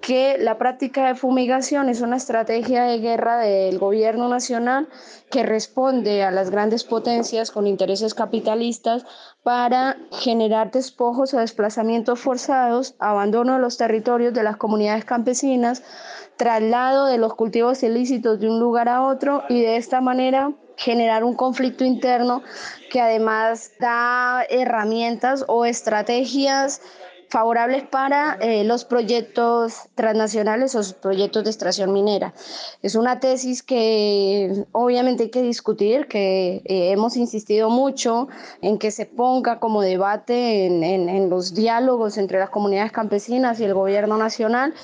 que 0.06 0.38
la 0.38 0.56
práctica 0.56 1.08
de 1.08 1.16
fumigación 1.16 1.88
es 1.88 2.00
una 2.00 2.14
estrategia 2.14 2.84
de 2.84 3.00
guerra 3.00 3.38
del 3.38 3.76
gobierno 3.80 4.28
nacional 4.28 4.88
que 5.32 5.42
responde 5.42 6.22
a 6.22 6.30
las 6.30 6.50
grandes 6.50 6.84
potencias 6.84 7.50
con 7.50 7.66
intereses 7.66 8.14
capitalistas 8.14 9.04
para 9.42 9.96
generar 10.12 10.70
despojos 10.70 11.34
o 11.34 11.38
desplazamientos 11.38 12.20
forzados, 12.20 12.94
abandono 13.00 13.54
de 13.54 13.58
los 13.58 13.78
territorios 13.78 14.32
de 14.32 14.44
las 14.44 14.56
comunidades 14.56 15.04
campesinas, 15.04 15.82
traslado 16.36 17.06
de 17.06 17.18
los 17.18 17.34
cultivos 17.34 17.82
ilícitos 17.82 18.38
de 18.38 18.48
un 18.48 18.60
lugar 18.60 18.88
a 18.88 19.02
otro 19.02 19.42
y 19.48 19.60
de 19.60 19.76
esta 19.76 20.00
manera 20.00 20.52
generar 20.76 21.24
un 21.24 21.34
conflicto 21.34 21.84
interno 21.84 22.44
que 22.92 23.00
además 23.00 23.72
da 23.80 24.44
herramientas 24.48 25.44
o 25.48 25.64
estrategias 25.64 26.80
favorables 27.28 27.84
para 27.84 28.34
eh, 28.40 28.64
los 28.64 28.84
proyectos 28.84 29.88
transnacionales 29.94 30.74
o 30.74 31.00
proyectos 31.00 31.44
de 31.44 31.50
extracción 31.50 31.92
minera. 31.92 32.34
Es 32.82 32.94
una 32.94 33.20
tesis 33.20 33.62
que 33.62 34.64
obviamente 34.72 35.24
hay 35.24 35.30
que 35.30 35.42
discutir, 35.42 36.08
que 36.08 36.62
eh, 36.64 36.92
hemos 36.92 37.16
insistido 37.16 37.70
mucho 37.70 38.28
en 38.60 38.78
que 38.78 38.90
se 38.90 39.06
ponga 39.06 39.58
como 39.58 39.82
debate 39.82 40.66
en, 40.66 40.82
en 40.82 41.30
los 41.30 41.54
diálogos 41.54 42.18
entre 42.18 42.38
las 42.38 42.50
comunidades 42.50 42.92
campesinas 42.92 43.60
y 43.60 43.64
el 43.64 43.74
gobierno 43.74 44.16
nacional 44.16 44.74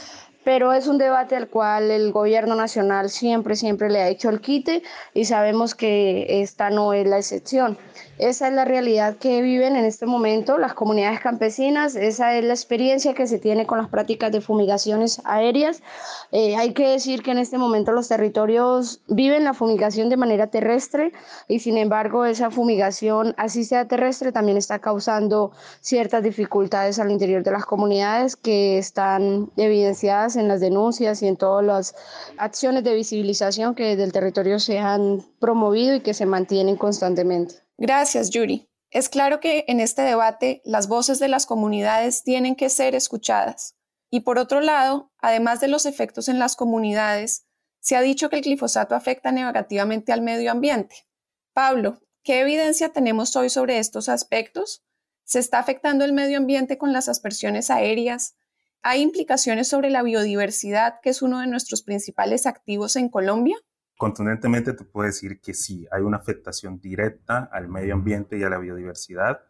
pero 0.45 0.73
es 0.73 0.87
un 0.87 0.99
debate 0.99 1.37
al 1.37 1.49
cual 1.49 1.91
el 1.91 2.13
gobierno 2.13 2.55
nacional 2.55 3.11
siempre, 3.11 3.57
siempre 3.57 3.91
le 3.91 4.03
ha 4.03 4.09
hecho 4.09 4.29
el 4.29 4.41
quite 4.41 4.83
y 5.15 5.25
sabemos 5.25 5.75
que 5.75 6.43
esta 6.43 6.71
no 6.71 6.93
es 6.93 7.07
la 7.07 7.19
excepción. 7.19 7.79
Esa 8.19 8.47
es 8.47 8.55
la 8.55 8.65
realidad 8.65 9.17
que 9.17 9.43
viven 9.43 9.75
en 9.75 9.85
este 9.85 10.07
momento 10.07 10.59
las 10.59 10.75
comunidades 10.75 11.19
campesinas, 11.21 11.97
esa 11.97 12.37
es 12.37 12.45
la 12.45 12.53
experiencia 12.53 13.15
que 13.15 13.27
se 13.27 13.39
tiene 13.39 13.67
con 13.67 13.79
las 13.79 13.89
prácticas 13.89 14.31
de 14.31 14.41
fumigaciones 14.41 15.21
aéreas. 15.25 15.83
Eh, 16.31 16.55
hay 16.57 16.73
que 16.73 16.89
decir 16.89 17.23
que 17.23 17.33
en 17.33 17.39
este 17.39 17.59
momento 17.59 17.91
los 17.91 18.09
territorios 18.09 19.01
viven 19.09 19.45
la 19.45 19.55
fumigación 19.55 20.09
de 20.09 20.17
manera 20.17 20.49
terrestre 20.49 21.13
y 21.49 21.61
sin 21.61 21.79
embargo 21.79 22.25
esa 22.25 22.51
fumigación, 22.51 23.35
así 23.39 23.65
sea 23.65 23.89
terrestre, 23.89 24.31
también 24.31 24.57
está 24.57 24.79
causando 24.79 25.51
ciertas 25.81 26.23
dificultades 26.23 26.99
al 26.99 27.11
interior 27.11 27.43
de 27.43 27.51
las 27.51 27.65
comunidades 27.65 28.37
que 28.37 28.79
están 28.79 29.51
evidenciadas 29.57 30.32
en 30.37 30.49
las 30.49 30.61
denuncias 30.61 31.23
y 31.23 31.29
en 31.29 31.37
todas 31.37 31.65
las 31.65 31.95
acciones 32.39 32.85
de 32.85 32.95
visibilización 32.95 33.75
que 33.75 33.85
desde 33.85 34.05
el 34.05 34.13
territorio 34.13 34.59
se 34.59 34.79
han 34.79 35.25
promovido 35.39 35.95
y 35.95 36.01
que 36.01 36.15
se 36.15 36.27
mantienen 36.27 36.77
constantemente. 36.77 37.57
Gracias, 37.79 38.31
Yuri. 38.31 38.69
Es 38.91 39.09
claro 39.09 39.41
que 39.41 39.65
en 39.69 39.81
este 39.81 40.03
debate 40.03 40.61
las 40.65 40.87
voces 40.87 41.19
de 41.19 41.29
las 41.29 41.47
comunidades 41.47 42.23
tienen 42.25 42.55
que 42.57 42.69
ser 42.69 42.95
escuchadas. 42.95 43.75
Y 44.11 44.21
por 44.21 44.39
otro 44.39 44.61
lado, 44.61 45.11
además 45.19 45.61
de 45.61 45.69
los 45.69 45.87
efectos 45.87 46.29
en 46.29 46.39
las 46.39 46.57
comunidades, 46.57 47.47
se 47.81 47.97
ha 47.97 48.03
dicho 48.03 48.29
que 48.29 48.37
el 48.37 48.43
glifosato 48.43 48.95
afecta 48.95 49.33
negativamente 49.33 50.13
al 50.13 50.21
medio 50.21 50.53
ambiente. 50.53 51.07
Pablo, 51.55 51.99
¿qué 52.23 52.41
evidencia 52.41 52.91
tenemos 52.91 53.35
hoy 53.35 53.49
sobre 53.49 53.79
estos 53.79 54.11
aspectos? 54.11 54.85
¿Se 55.25 55.39
está 55.39 55.59
afectando 55.59 56.05
el 56.05 56.13
medio 56.13 56.37
ambiente 56.37 56.77
con 56.77 56.93
las 56.93 57.09
aspersiones 57.09 57.71
aéreas? 57.71 58.37
¿Hay 58.85 59.01
implicaciones 59.01 59.69
sobre 59.69 59.91
la 59.91 60.03
biodiversidad, 60.03 60.95
que 61.01 61.11
es 61.11 61.23
uno 61.23 61.39
de 61.39 61.47
nuestros 61.47 61.83
principales 61.83 62.47
activos 62.47 62.97
en 62.97 63.09
Colombia? 63.09 63.57
Contundentemente 63.97 64.73
te 64.73 64.83
puedo 64.83 65.07
decir 65.07 65.41
que 65.41 65.55
sí, 65.55 65.87
hay 65.93 66.03
una 66.03 66.17
afectación 66.17 66.81
directa 66.81 67.49
al 67.53 67.69
medio 67.69 67.95
ambiente 67.95 68.37
y 68.37 68.43
a 68.43 68.49
la 68.49 68.59
biodiversidad. 68.59 69.41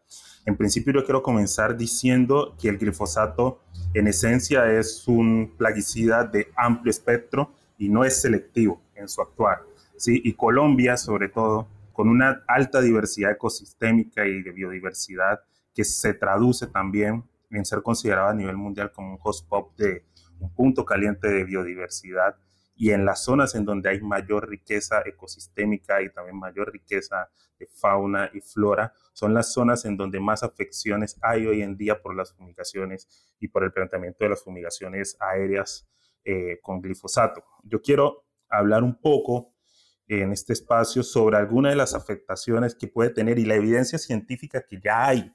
En 0.45 0.59
principio 0.59 0.93
yo 0.93 1.05
quiero 1.07 1.23
comenzar 1.23 1.79
diciendo 1.79 2.55
que 2.61 2.69
el 2.69 2.77
glifosato 2.77 3.63
en 3.95 4.07
esencia 4.07 4.71
es 4.71 5.09
un 5.09 5.55
plaguicida 5.57 6.25
de 6.25 6.49
amplio 6.55 6.91
espectro 6.91 7.55
y 7.79 7.89
no 7.89 8.05
es 8.05 8.21
selectivo 8.21 8.83
en 8.95 9.09
su 9.09 9.23
actuar. 9.23 9.63
¿sí? 9.97 10.21
Y 10.23 10.35
Colombia, 10.35 10.99
sobre 10.99 11.31
todo, 11.31 11.69
con 11.95 12.11
una 12.11 12.45
alta 12.49 12.83
diversidad 12.83 13.31
ecosistémica 13.31 14.27
y 14.27 14.43
de 14.43 14.51
biodiversidad 14.51 15.41
que 15.75 15.85
se 15.85 16.13
traduce 16.13 16.67
también 16.67 17.25
en 17.53 17.65
ser 17.65 17.83
considerado 17.83 18.29
a 18.29 18.35
nivel 18.35 18.57
mundial 18.57 18.93
como 18.93 19.13
un 19.13 19.19
hotspot 19.19 19.77
de 19.77 20.05
un 20.41 20.53
punto 20.55 20.85
caliente 20.85 21.29
de 21.29 21.45
biodiversidad 21.45 22.37
y 22.75 22.91
en 22.91 23.05
las 23.05 23.23
zonas 23.25 23.55
en 23.55 23.65
donde 23.65 23.91
hay 23.91 24.01
mayor 24.01 24.49
riqueza 24.49 25.03
ecosistémica 25.05 26.03
y 26.03 26.11
también 26.11 26.39
mayor 26.39 26.73
riqueza 26.73 27.31
de 27.59 27.67
fauna 27.67 28.31
y 28.33 28.41
flora, 28.41 28.93
son 29.13 29.35
las 29.35 29.53
zonas 29.53 29.85
en 29.85 29.97
donde 29.97 30.19
más 30.19 30.43
afecciones 30.43 31.17
hay 31.23 31.47
hoy 31.47 31.63
en 31.63 31.77
día 31.77 32.03
por 32.03 32.17
las 32.17 32.33
fumigaciones 32.33 33.09
y 33.39 33.49
por 33.49 33.63
el 33.63 33.73
planteamiento 33.73 34.25
de 34.25 34.31
las 34.31 34.43
fumigaciones 34.43 35.17
aéreas 35.21 35.89
eh, 36.25 36.59
con 36.61 36.81
glifosato. 36.81 37.45
Yo 37.63 37.81
quiero 37.83 38.25
hablar 38.49 38.83
un 38.83 39.01
poco 39.01 39.55
en 40.09 40.33
este 40.33 40.53
espacio 40.53 41.03
sobre 41.03 41.37
algunas 41.37 41.73
de 41.73 41.77
las 41.77 41.95
afectaciones 41.95 42.75
que 42.75 42.89
puede 42.89 43.11
tener 43.11 43.39
y 43.39 43.45
la 43.45 43.55
evidencia 43.55 43.99
científica 43.99 44.65
que 44.69 44.81
ya 44.83 45.07
hay 45.07 45.33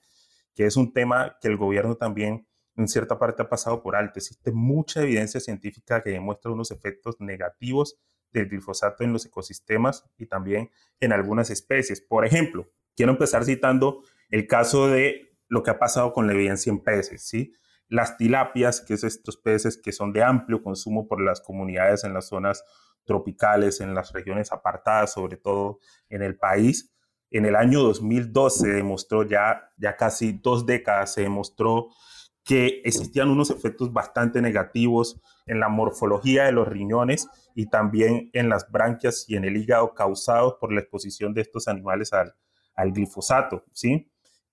que 0.58 0.66
es 0.66 0.76
un 0.76 0.92
tema 0.92 1.38
que 1.40 1.48
el 1.48 1.56
gobierno 1.56 1.98
también 1.98 2.48
en 2.76 2.88
cierta 2.88 3.20
parte 3.20 3.44
ha 3.44 3.50
pasado 3.50 3.84
por 3.84 3.96
alto. 3.96 4.18
Existe 4.18 4.52
mucha 4.52 5.04
evidencia 5.04 5.40
científica 5.40 6.02
que 6.02 6.10
demuestra 6.10 6.52
unos 6.52 6.72
efectos 6.72 7.18
negativos 7.20 8.00
del 8.32 8.50
glifosato 8.50 9.04
en 9.04 9.14
los 9.14 9.24
ecosistemas 9.28 10.10
y 10.18 10.26
también 10.26 10.72
en 11.00 11.14
algunas 11.14 11.52
especies. 11.52 12.02
Por 12.02 12.26
ejemplo, 12.26 12.72
quiero 12.96 13.12
empezar 13.12 13.46
citando 13.46 14.02
el 14.32 14.48
caso 14.48 14.88
de 14.88 15.38
lo 15.48 15.62
que 15.62 15.70
ha 15.70 15.78
pasado 15.78 16.12
con 16.12 16.26
la 16.26 16.34
evidencia 16.34 16.72
en 16.72 16.80
peces, 16.80 17.22
¿sí? 17.22 17.54
Las 17.88 18.18
tilapias, 18.18 18.82
que 18.82 18.96
es 18.96 19.04
estos 19.04 19.38
peces 19.38 19.78
que 19.78 19.92
son 19.92 20.12
de 20.12 20.24
amplio 20.24 20.64
consumo 20.64 21.08
por 21.08 21.22
las 21.22 21.40
comunidades 21.40 22.04
en 22.04 22.16
las 22.16 22.30
zonas 22.30 22.64
tropicales, 23.06 23.80
en 23.80 23.94
las 23.94 24.12
regiones 24.12 24.52
apartadas, 24.52 25.14
sobre 25.14 25.38
todo 25.38 25.78
en 26.10 26.24
el 26.24 26.36
país. 26.36 26.97
En 27.32 27.46
el 27.46 27.56
año 27.56 27.82
2012 27.82 28.60
se 28.60 28.68
demostró 28.70 29.24
ya, 29.24 29.72
ya 29.78 29.96
casi 29.96 30.34
dos 30.34 30.66
décadas, 30.66 31.14
se 31.14 31.22
demostró 31.22 31.90
que 32.44 32.82
existían 32.86 33.30
unos 33.30 33.50
efectos 33.50 33.92
bastante 33.92 34.42
negativos 34.42 35.22
en 35.46 35.60
la 35.60 35.68
morfología 35.68 36.46
de 36.46 36.54
los 36.54 36.68
riñones 36.68 37.28
y 37.54 37.70
también 37.70 38.30
en 38.34 38.48
las 38.48 38.72
branquias 38.72 39.26
y 39.28 39.36
en 39.36 39.44
el 39.44 39.58
hígado 39.58 39.94
causados 39.94 40.56
por 40.60 40.72
la 40.72 40.80
exposición 40.80 41.34
de 41.34 41.42
estos 41.42 41.68
animales 41.68 42.14
al, 42.14 42.36
al 42.76 42.94
glifosato, 42.94 43.66
¿sí? 43.74 44.10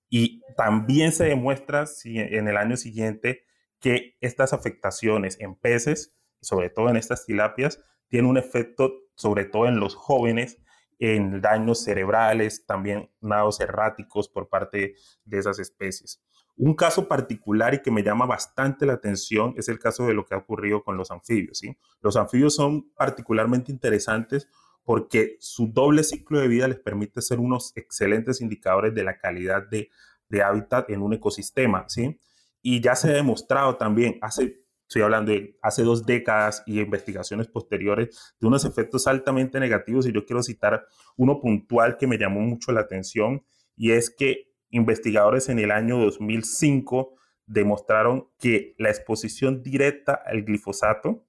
Y 0.09 0.41
también 0.57 1.13
se 1.13 1.25
demuestra 1.25 1.85
en 2.03 2.47
el 2.47 2.57
año 2.57 2.75
siguiente 2.75 3.43
que 3.79 4.17
estas 4.19 4.51
afectaciones 4.51 5.39
en 5.39 5.55
peces, 5.55 6.15
sobre 6.41 6.69
todo 6.69 6.89
en 6.89 6.97
estas 6.97 7.25
tilapias, 7.25 7.79
tienen 8.09 8.29
un 8.29 8.37
efecto 8.37 8.93
sobre 9.15 9.45
todo 9.45 9.67
en 9.67 9.79
los 9.79 9.95
jóvenes, 9.95 10.57
en 10.99 11.41
daños 11.41 11.83
cerebrales, 11.83 12.65
también 12.65 13.09
nados 13.21 13.59
erráticos 13.59 14.29
por 14.29 14.49
parte 14.49 14.95
de 15.23 15.37
esas 15.37 15.59
especies. 15.59 16.21
Un 16.57 16.73
caso 16.73 17.07
particular 17.07 17.73
y 17.73 17.81
que 17.81 17.91
me 17.91 18.01
llama 18.01 18.25
bastante 18.25 18.85
la 18.85 18.93
atención 18.93 19.53
es 19.57 19.67
el 19.67 19.77
caso 19.77 20.07
de 20.07 20.13
lo 20.13 20.25
que 20.25 20.35
ha 20.35 20.37
ocurrido 20.37 20.83
con 20.83 20.95
los 20.95 21.11
anfibios. 21.11 21.57
¿sí? 21.57 21.77
Los 22.01 22.15
anfibios 22.15 22.55
son 22.55 22.89
particularmente 22.91 23.71
interesantes 23.71 24.47
porque 24.83 25.35
su 25.39 25.67
doble 25.67 26.03
ciclo 26.03 26.39
de 26.39 26.47
vida 26.47 26.67
les 26.67 26.79
permite 26.79 27.21
ser 27.21 27.39
unos 27.39 27.75
excelentes 27.75 28.39
indicadores 28.39 28.93
de 28.93 29.03
la 29.03 29.17
calidad 29.17 29.67
de, 29.67 29.89
de 30.29 30.43
hábitat 30.43 30.89
en 30.91 31.01
un 31.01 31.13
ecosistema. 31.13 31.89
¿sí? 31.89 32.21
Y 32.61 32.79
ya 32.79 32.95
se 32.95 33.09
ha 33.09 33.13
demostrado 33.13 33.75
también, 33.75 34.17
hace, 34.21 34.64
estoy 34.87 35.01
hablando 35.01 35.31
de 35.31 35.57
hace 35.61 35.83
dos 35.83 36.05
décadas 36.05 36.63
y 36.65 36.79
investigaciones 36.79 37.47
posteriores, 37.47 38.35
de 38.39 38.47
unos 38.47 38.65
efectos 38.65 39.07
altamente 39.07 39.59
negativos. 39.59 40.05
Y 40.05 40.11
yo 40.11 40.25
quiero 40.25 40.43
citar 40.43 40.85
uno 41.17 41.39
puntual 41.41 41.97
que 41.97 42.07
me 42.07 42.17
llamó 42.17 42.41
mucho 42.41 42.71
la 42.71 42.81
atención 42.81 43.43
y 43.75 43.91
es 43.91 44.09
que 44.09 44.53
investigadores 44.69 45.49
en 45.49 45.59
el 45.59 45.71
año 45.71 45.97
2005 45.97 47.15
demostraron 47.47 48.29
que 48.39 48.75
la 48.77 48.89
exposición 48.89 49.61
directa 49.61 50.13
al 50.13 50.43
glifosato, 50.43 51.25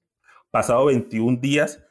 pasado 0.50 0.86
21 0.86 1.38
días, 1.40 1.82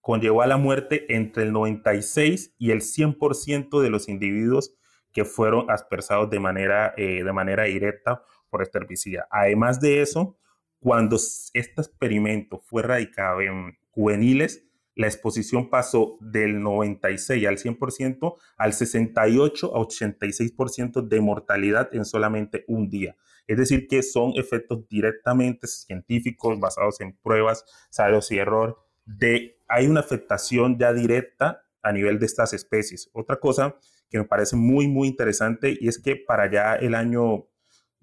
conllevó 0.00 0.42
a 0.42 0.46
la 0.46 0.56
muerte 0.56 1.06
entre 1.14 1.44
el 1.44 1.52
96 1.52 2.54
y 2.58 2.70
el 2.70 2.80
100% 2.80 3.80
de 3.80 3.90
los 3.90 4.08
individuos 4.08 4.76
que 5.12 5.24
fueron 5.24 5.70
aspersados 5.70 6.28
de 6.28 6.40
manera, 6.40 6.92
eh, 6.96 7.22
de 7.24 7.32
manera 7.32 7.64
directa 7.64 8.22
por 8.50 8.62
este 8.62 8.78
herbicida. 8.78 9.26
Además 9.30 9.80
de 9.80 10.02
eso, 10.02 10.38
cuando 10.84 11.16
este 11.16 11.80
experimento 11.80 12.58
fue 12.58 12.82
radicado 12.82 13.40
en 13.40 13.78
juveniles, 13.92 14.66
la 14.94 15.06
exposición 15.06 15.70
pasó 15.70 16.18
del 16.20 16.62
96 16.62 17.46
al 17.46 17.56
100% 17.56 18.34
al 18.58 18.72
68 18.74 19.74
a 19.74 19.80
86% 19.80 21.08
de 21.08 21.20
mortalidad 21.22 21.88
en 21.94 22.04
solamente 22.04 22.66
un 22.68 22.90
día. 22.90 23.16
Es 23.46 23.56
decir, 23.56 23.88
que 23.88 24.02
son 24.02 24.32
efectos 24.36 24.86
directamente 24.86 25.68
científicos 25.68 26.60
basados 26.60 27.00
en 27.00 27.16
pruebas, 27.16 27.64
ensayos 27.86 28.30
y 28.30 28.36
error, 28.36 28.76
de 29.06 29.56
hay 29.66 29.86
una 29.86 30.00
afectación 30.00 30.76
ya 30.78 30.92
directa 30.92 31.62
a 31.82 31.92
nivel 31.92 32.18
de 32.18 32.26
estas 32.26 32.52
especies. 32.52 33.08
Otra 33.14 33.40
cosa 33.40 33.74
que 34.10 34.18
me 34.18 34.24
parece 34.24 34.54
muy, 34.54 34.86
muy 34.86 35.08
interesante 35.08 35.78
y 35.80 35.88
es 35.88 35.98
que 35.98 36.16
para 36.16 36.50
ya 36.50 36.74
el 36.74 36.94
año 36.94 37.46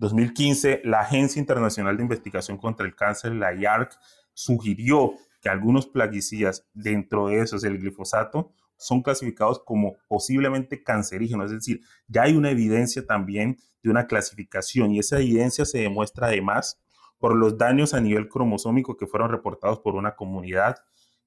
2015, 0.02 0.82
la 0.84 1.02
Agencia 1.02 1.40
Internacional 1.40 1.96
de 1.96 2.02
Investigación 2.02 2.58
contra 2.58 2.88
el 2.88 2.96
Cáncer, 2.96 3.34
la 3.34 3.54
IARC, 3.54 3.92
sugirió 4.34 5.14
que 5.42 5.50
algunos 5.50 5.86
plaguicidas, 5.86 6.66
dentro 6.74 7.28
de 7.28 7.40
esos 7.42 7.64
el 7.64 7.78
glifosato, 7.78 8.52
son 8.78 9.04
clasificados 9.04 9.62
como 9.64 9.98
posiblemente 10.08 10.82
cancerígenos, 10.82 11.52
es 11.52 11.58
decir, 11.58 11.82
ya 12.08 12.24
hay 12.24 12.36
una 12.36 12.50
evidencia 12.50 13.06
también 13.06 13.60
de 13.84 13.92
una 13.92 14.08
clasificación 14.08 14.92
y 14.92 14.98
esa 14.98 15.20
evidencia 15.20 15.66
se 15.66 15.78
demuestra 15.78 16.28
además 16.28 16.82
por 17.20 17.36
los 17.36 17.60
daños 17.60 17.94
a 17.94 18.02
nivel 18.02 18.28
cromosómico 18.28 18.98
que 18.98 19.06
fueron 19.06 19.30
reportados 19.30 19.82
por 19.82 19.94
una 19.94 20.16
comunidad 20.16 20.78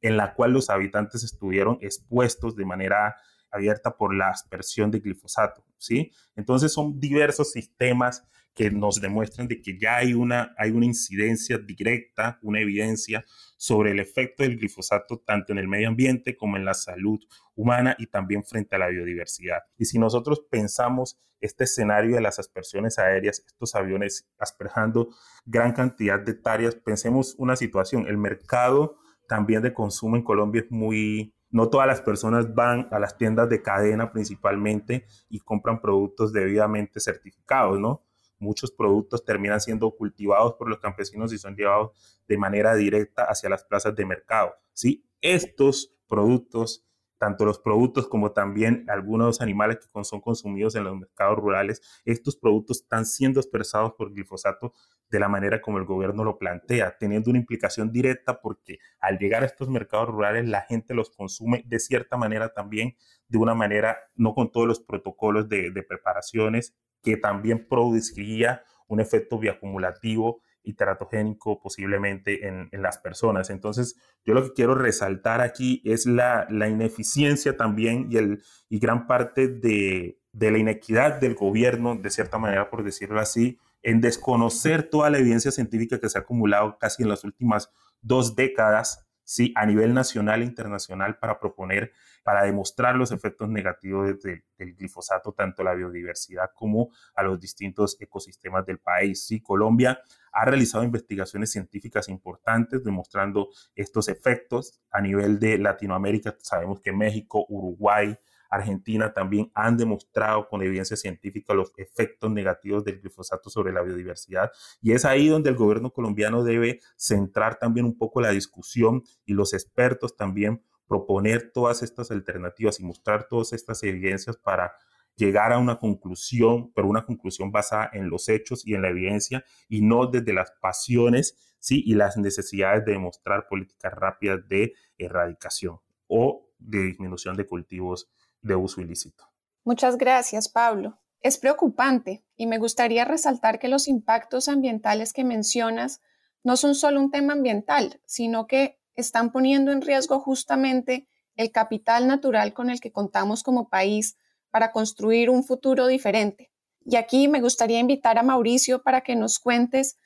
en 0.01 0.17
la 0.17 0.35
cual 0.35 0.51
los 0.51 0.69
habitantes 0.69 1.23
estuvieron 1.23 1.79
expuestos 1.81 2.57
de 2.57 2.65
manera 2.65 3.15
abierta 3.53 3.97
por 3.97 4.17
la 4.17 4.31
aspersión 4.31 4.91
de 4.91 4.99
glifosato, 4.99 5.65
¿sí? 5.79 6.11
Entonces 6.35 6.73
son 6.73 6.99
diversos 6.99 7.53
sistemas 7.53 8.25
que 8.55 8.71
nos 8.71 9.01
demuestran 9.01 9.49
de 9.49 9.61
que 9.61 9.79
ya 9.79 9.97
hay 9.97 10.15
una, 10.15 10.55
hay 10.57 10.71
una 10.71 10.87
incidencia 10.87 11.59
directa, 11.59 12.39
una 12.43 12.61
evidencia 12.61 13.25
sobre 13.57 13.91
el 13.91 14.01
efecto 14.01 14.43
del 14.43 14.59
glifosato 14.59 15.19
tanto 15.19 15.53
en 15.53 15.59
el 15.59 15.69
medio 15.69 15.89
ambiente 15.89 16.37
como 16.37 16.57
en 16.57 16.65
la 16.65 16.75
salud 16.75 17.19
humana 17.55 17.97
y 17.99 18.07
también 18.07 18.45
frente 18.45 18.77
a 18.77 18.79
la 18.79 18.89
biodiversidad. 18.89 19.59
Y 19.77 19.87
si 19.87 19.99
nosotros 19.99 20.47
pensamos 20.49 21.19
este 21.41 21.65
escenario 21.65 22.15
de 22.15 22.23
las 22.23 22.39
aspersiones 22.39 22.99
aéreas, 22.99 23.43
estos 23.47 23.75
aviones 23.75 24.31
asperjando 24.39 25.09
gran 25.45 25.73
cantidad 25.73 26.21
de 26.21 26.33
hectáreas, 26.33 26.75
pensemos 26.77 27.35
una 27.39 27.57
situación, 27.57 28.07
el 28.07 28.17
mercado 28.17 28.99
también 29.29 29.63
de 29.63 29.75
consumo 29.75 30.17
en 30.17 30.23
Colombia 30.23 30.63
es 30.63 30.71
muy, 30.71 31.35
no 31.51 31.69
todas 31.69 31.87
las 31.87 32.01
personas 32.01 32.55
van 32.55 32.89
a 32.91 32.99
las 32.99 33.17
tiendas 33.17 33.49
de 33.49 33.63
cadena 33.63 34.13
principalmente 34.13 35.07
y 35.29 35.41
compran 35.41 35.81
productos 35.81 36.33
debidamente 36.33 37.01
certificados, 37.01 37.81
¿no? 37.81 38.05
Muchos 38.45 38.71
productos 38.71 39.25
terminan 39.25 39.61
siendo 39.61 39.91
cultivados 39.91 40.55
por 40.55 40.69
los 40.69 40.79
campesinos 40.79 41.33
y 41.33 41.39
son 41.39 41.57
llevados 41.57 41.91
de 42.29 42.39
manera 42.39 42.75
directa 42.75 43.25
hacia 43.25 43.49
las 43.49 43.65
plazas 43.65 43.97
de 43.97 44.05
mercado. 44.05 44.55
¿sí? 44.73 45.05
Estos 45.21 45.95
productos, 46.07 46.87
tanto 47.19 47.45
los 47.45 47.59
productos 47.59 48.07
como 48.07 48.33
también 48.33 48.85
algunos 48.89 49.41
animales 49.41 49.79
que 49.79 50.05
son 50.05 50.21
consumidos 50.21 50.75
en 50.75 50.85
los 50.85 50.97
mercados 50.97 51.39
rurales, 51.39 51.83
estos 52.05 52.37
productos 52.37 52.83
están 52.83 53.07
siendo 53.07 53.41
expresados 53.41 53.95
por 53.95 54.13
glifosato 54.13 54.75
de 55.11 55.21
la 55.21 55.29
manera 55.29 55.61
como 55.61 55.79
el 55.79 55.85
gobierno 55.85 56.25
lo 56.25 56.39
plantea, 56.39 56.97
teniendo 56.99 57.31
una 57.31 57.39
implicación 57.39 57.93
directa 57.93 58.41
porque 58.41 58.79
al 59.01 59.19
llegar 59.19 59.43
a 59.43 59.47
estos 59.47 59.69
mercados 59.69 60.09
rurales 60.09 60.47
la 60.49 60.63
gente 60.63 60.93
los 60.93 61.11
consume 61.11 61.63
de 61.67 61.79
cierta 61.79 62.17
manera 62.17 62.53
también, 62.53 62.97
de 63.29 63.39
una 63.39 63.55
manera 63.55 63.97
no 64.17 64.35
con 64.35 64.51
todos 64.51 64.67
los 64.67 64.81
protocolos 64.81 65.49
de, 65.49 65.71
de 65.71 65.83
preparaciones 65.83 66.75
que 67.05 67.17
también 67.17 67.69
produciría 67.69 68.65
un 68.89 69.01
efecto 69.01 69.39
bioacumulativo 69.39 70.41
y 70.65 70.75
teratogénico 70.75 71.61
posiblemente 71.61 72.49
en, 72.49 72.71
las 72.73 72.99
personas. 72.99 73.51
Entonces, 73.51 73.97
yo 74.25 74.33
lo 74.33 74.43
que 74.43 74.55
quiero 74.55 74.75
resaltar 74.75 75.43
aquí 75.43 75.83
es 75.85 76.07
la, 76.07 76.49
ineficiencia 76.51 77.57
también 77.57 78.09
y, 78.11 78.17
el, 78.17 78.43
y 78.71 78.79
gran 78.79 79.07
parte 79.07 79.47
de, 79.47 80.19
de 80.33 80.51
la 80.51 80.59
inequidad 80.59 81.21
del 81.21 81.35
gobierno, 81.35 81.97
de 81.97 82.11
cierta 82.11 82.39
manera, 82.39 82.71
por 82.71 82.83
decirlo 82.83 83.21
así, 83.21 83.59
en 83.83 84.01
desconocer 84.01 84.89
toda 84.89 85.11
la 85.11 85.19
evidencia 85.19 85.51
científica 85.51 86.01
que 86.01 86.09
se 86.09 86.19
ha 86.19 86.23
acumulado 86.23 86.79
casi 86.79 87.03
en 87.03 87.11
las 87.11 87.23
últimas 87.23 87.71
dos 88.01 88.35
décadas, 88.35 89.07
¿sí? 89.23 89.53
a 89.57 89.67
nivel 89.67 89.93
nacional 89.93 90.41
e 90.41 90.47
internacional, 90.47 91.19
para 91.19 91.39
proponer 91.39 91.93
para 92.25 92.43
demostrar 92.43 92.97
los 92.97 93.13
efectos 93.13 93.49
negativos 93.49 94.21
del 94.23 94.75
glifosato 94.75 95.33
tanto 95.33 95.63
a 95.63 95.67
la 95.67 95.75
biodiversidad 95.75 96.51
como 96.55 96.91
a 97.15 97.23
los 97.23 97.39
distintos 97.39 97.97
ecosistemas 98.01 98.67
del 98.67 98.79
país. 98.79 99.25
Sí, 99.27 99.41
Colombia 99.41 100.01
ha 100.33 100.45
realizado 100.45 100.83
investigaciones 100.83 101.53
científicas 101.53 102.09
importantes 102.09 102.83
demostrando 102.83 103.51
estos 103.77 104.09
efectos 104.09 104.81
a 104.91 105.01
nivel 105.01 105.39
de 105.39 105.59
Latinoamérica. 105.59 106.35
Sabemos 106.41 106.81
que 106.81 106.93
México, 106.93 107.45
Uruguay, 107.49 108.19
Argentina 108.55 109.13
también 109.13 109.51
han 109.55 109.77
demostrado 109.77 110.49
con 110.49 110.63
evidencia 110.63 110.97
científica 110.97 111.55
los 111.55 111.73
efectos 111.77 112.31
negativos 112.31 112.85
del 112.85 113.01
glifosato 113.01 113.51
sobre 113.51 113.73
la 113.73 113.83
biodiversidad. 113.83 114.51
Y 114.81 114.93
es 114.93 115.05
ahí 115.05 115.29
donde 115.29 115.51
el 115.51 115.57
gobierno 115.57 115.91
colombiano 115.91 116.43
debe 116.43 116.81
centrar 116.97 117.59
también 117.59 117.85
un 117.85 117.99
poco 117.99 118.21
la 118.21 118.31
discusión 118.31 119.03
y 119.25 119.35
los 119.35 119.53
expertos 119.53 120.17
también 120.17 120.63
proponer 120.87 121.51
todas 121.53 121.83
estas 121.83 122.11
alternativas 122.11 122.81
y 122.81 122.85
mostrar 122.85 123.27
todas 123.29 123.53
estas 123.53 123.83
evidencias 123.83 124.37
para 124.37 124.73
llegar 125.17 125.53
a 125.53 125.59
una 125.59 125.79
conclusión, 125.79 126.73
pero 126.75 126.89
una 126.89 127.05
conclusión 127.05 127.53
basada 127.53 127.91
en 127.93 128.11
los 128.11 128.29
hechos 128.29 128.67
y 128.67 128.75
en 128.75 128.83
la 128.83 128.89
evidencia 128.89 129.45
y 129.69 129.83
no 129.83 130.07
desde 130.07 130.33
las 130.33 130.53
pasiones 130.61 131.57
¿sí? 131.59 131.83
y 131.87 131.95
las 131.95 132.17
necesidades 132.17 132.85
de 132.85 132.93
demostrar 132.93 133.47
políticas 133.49 133.93
rápidas 133.95 134.47
de 134.49 134.75
erradicación 134.99 135.79
o 136.07 136.51
de 136.59 136.83
disminución 136.83 137.37
de 137.37 137.47
cultivos 137.47 138.11
de 138.43 138.57
uso 138.57 138.81
ilícito. 138.81 139.25
Muchas 139.65 139.97
gracias, 139.97 140.49
Pablo. 140.49 140.99
Es 141.21 141.39
preocupante 141.39 142.23
y 142.37 142.47
me 142.47 142.59
gustaría 142.59 143.05
resaltar 143.05 143.59
que 143.59 143.69
los 143.69 143.89
impactos 143.89 144.49
ambientales 144.49 145.13
que 145.13 145.25
mencionas 145.25 146.03
no 146.43 146.57
son 146.59 146.75
solo 146.75 147.01
un 147.01 147.11
tema 147.11 147.33
ambiental, 147.33 148.01
sino 148.05 148.47
que 148.47 148.79
están 148.95 149.33
poniendo 149.33 149.73
en 149.73 149.83
riesgo 149.83 150.21
justamente 150.21 151.09
el 151.37 151.51
capital 151.51 152.07
natural 152.07 152.55
con 152.55 152.71
el 152.71 152.81
que 152.81 152.93
contamos 152.93 153.43
como 153.43 153.69
país 153.69 154.17
para 154.51 154.73
construir 154.73 155.31
un 155.31 155.45
futuro 155.45 155.87
diferente. 155.87 156.51
Y 156.85 156.97
aquí 156.97 157.29
me 157.29 157.41
gustaría 157.41 157.79
invitar 157.79 158.19
a 158.19 158.23
Mauricio 158.23 158.83
para 158.83 159.01
que 159.01 159.17
nos 159.17 159.39
cuentes 159.39 159.99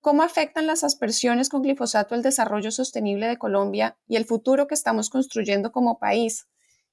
cómo 0.00 0.22
afectan 0.22 0.66
las 0.66 0.84
aspersiones 0.84 1.48
con 1.48 1.62
glifosato 1.62 2.14
el 2.14 2.22
desarrollo 2.22 2.70
sostenible 2.70 3.26
de 3.26 3.38
Colombia 3.38 3.98
y 4.06 4.16
el 4.16 4.24
futuro 4.24 4.66
que 4.66 4.74
estamos 4.74 5.10
construyendo 5.10 5.72
como 5.72 5.98
país. 5.98 6.46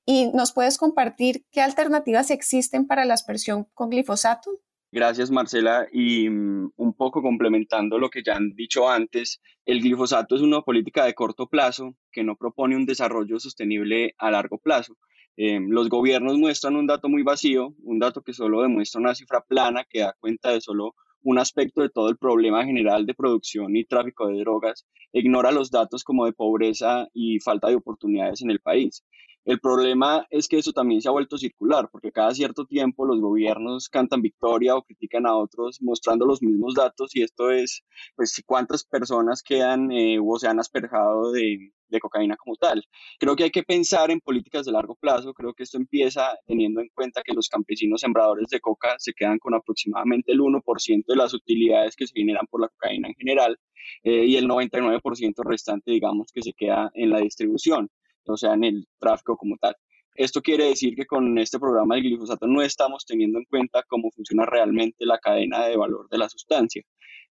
Y 0.06 0.32
nos 0.34 0.52
puedes 0.54 0.78
compartir 0.78 1.46
qué 1.52 1.62
alternativas 1.62 2.32
existen 2.32 2.88
para 2.88 3.06
la 3.06 3.14
aspersión 3.14 3.66
con 3.74 3.90
glifosato. 3.90 4.50
Gracias, 4.94 5.32
Marcela. 5.32 5.88
Y 5.92 6.30
mm, 6.30 6.74
un 6.76 6.94
poco 6.94 7.24
complementando 7.24 7.98
lo 7.98 8.12
que 8.12 8.22
ya 8.22 8.36
han 8.36 8.54
dicho 8.54 8.88
antes, 8.88 9.42
el 9.66 9.82
glifosato 9.82 10.36
es 10.36 10.42
una 10.42 10.62
política 10.62 11.04
de 11.04 11.16
corto 11.16 11.48
plazo 11.48 11.96
que 12.12 12.24
no 12.24 12.36
propone 12.36 12.76
un 12.76 12.86
desarrollo 12.86 13.40
sostenible 13.40 14.14
a 14.20 14.30
largo 14.30 14.60
plazo. 14.60 14.96
Eh, 15.36 15.60
los 15.68 15.90
gobiernos 15.90 16.38
muestran 16.38 16.76
un 16.76 16.86
dato 16.86 17.10
muy 17.10 17.24
vacío, 17.24 17.74
un 17.82 17.98
dato 17.98 18.22
que 18.22 18.34
solo 18.34 18.62
demuestra 18.62 19.02
una 19.02 19.16
cifra 19.16 19.42
plana 19.42 19.84
que 19.90 20.02
da 20.02 20.14
cuenta 20.20 20.52
de 20.52 20.62
solo 20.62 20.94
un 21.24 21.40
aspecto 21.40 21.82
de 21.82 21.90
todo 21.90 22.10
el 22.10 22.18
problema 22.18 22.64
general 22.64 23.08
de 23.08 23.16
producción 23.16 23.76
y 23.76 23.86
tráfico 23.86 24.28
de 24.28 24.42
drogas, 24.42 24.86
ignora 25.12 25.52
los 25.52 25.72
datos 25.72 26.04
como 26.04 26.26
de 26.26 26.34
pobreza 26.34 27.08
y 27.16 27.40
falta 27.40 27.70
de 27.70 27.76
oportunidades 27.78 28.44
en 28.44 28.52
el 28.52 28.60
país. 28.60 29.04
El 29.46 29.60
problema 29.60 30.26
es 30.30 30.48
que 30.48 30.58
eso 30.58 30.72
también 30.72 31.02
se 31.02 31.10
ha 31.10 31.12
vuelto 31.12 31.38
circular, 31.38 31.90
porque 31.92 32.12
cada 32.12 32.34
cierto 32.34 32.66
tiempo 32.66 33.06
los 33.06 33.20
gobiernos 33.20 33.90
cantan 33.90 34.22
victoria 34.22 34.76
o 34.76 34.84
critican 34.84 35.26
a 35.26 35.36
otros 35.36 35.82
mostrando 35.82 36.26
los 36.26 36.42
mismos 36.42 36.76
datos 36.76 37.14
y 37.16 37.24
esto 37.24 37.52
es, 37.52 37.84
pues, 38.16 38.42
cuántas 38.46 38.86
personas 38.86 39.44
quedan 39.44 39.92
eh, 39.92 40.18
o 40.24 40.40
se 40.40 40.48
han 40.48 40.60
asperjado 40.60 41.32
de, 41.34 41.74
de 41.90 42.00
cocaína 42.00 42.38
como 42.38 42.56
tal. 42.56 42.84
Creo 43.20 43.36
que 43.36 43.44
hay 43.44 43.52
que 43.52 43.64
pensar 43.64 44.12
en 44.12 44.20
políticas 44.22 44.66
de 44.66 44.72
largo 44.72 44.96
plazo. 44.96 45.34
Creo 45.34 45.54
que 45.54 45.64
esto 45.64 45.78
empieza 45.78 46.38
teniendo 46.46 46.82
en 46.82 46.90
cuenta 46.94 47.22
que 47.24 47.34
los 47.34 47.50
campesinos 47.50 48.02
sembradores 48.02 48.48
de 48.50 48.60
coca 48.60 48.96
se 48.98 49.14
quedan 49.14 49.40
con 49.40 49.54
aproximadamente 49.54 50.32
el 50.32 50.40
1% 50.40 51.04
de 51.06 51.16
las 51.16 51.34
utilidades 51.34 51.96
que 51.96 52.08
se 52.08 52.14
generan 52.14 52.46
por 52.50 52.62
la 52.62 52.70
cocaína 52.70 53.10
en 53.10 53.16
general 53.16 53.58
eh, 54.04 54.26
y 54.26 54.38
el 54.38 54.48
99% 54.48 55.34
restante, 55.44 55.92
digamos, 55.92 56.32
que 56.34 56.42
se 56.42 56.54
queda 56.54 56.92
en 56.94 57.10
la 57.10 57.20
distribución 57.20 57.90
o 58.28 58.38
sea, 58.38 58.54
en 58.54 58.64
el 58.64 58.88
tráfico 59.00 59.38
como 59.38 59.58
tal. 59.58 59.76
Esto 60.16 60.42
quiere 60.42 60.66
decir 60.66 60.96
que 60.96 61.06
con 61.06 61.38
este 61.40 61.60
programa 61.60 61.96
del 61.96 62.04
glifosato 62.04 62.46
no 62.46 62.62
estamos 62.62 63.04
teniendo 63.06 63.40
en 63.40 63.46
cuenta 63.46 63.84
cómo 63.88 64.12
funciona 64.12 64.46
realmente 64.46 65.06
la 65.06 65.18
cadena 65.18 65.66
de 65.66 65.76
valor 65.76 66.08
de 66.10 66.20
la 66.20 66.30
sustancia. 66.30 66.84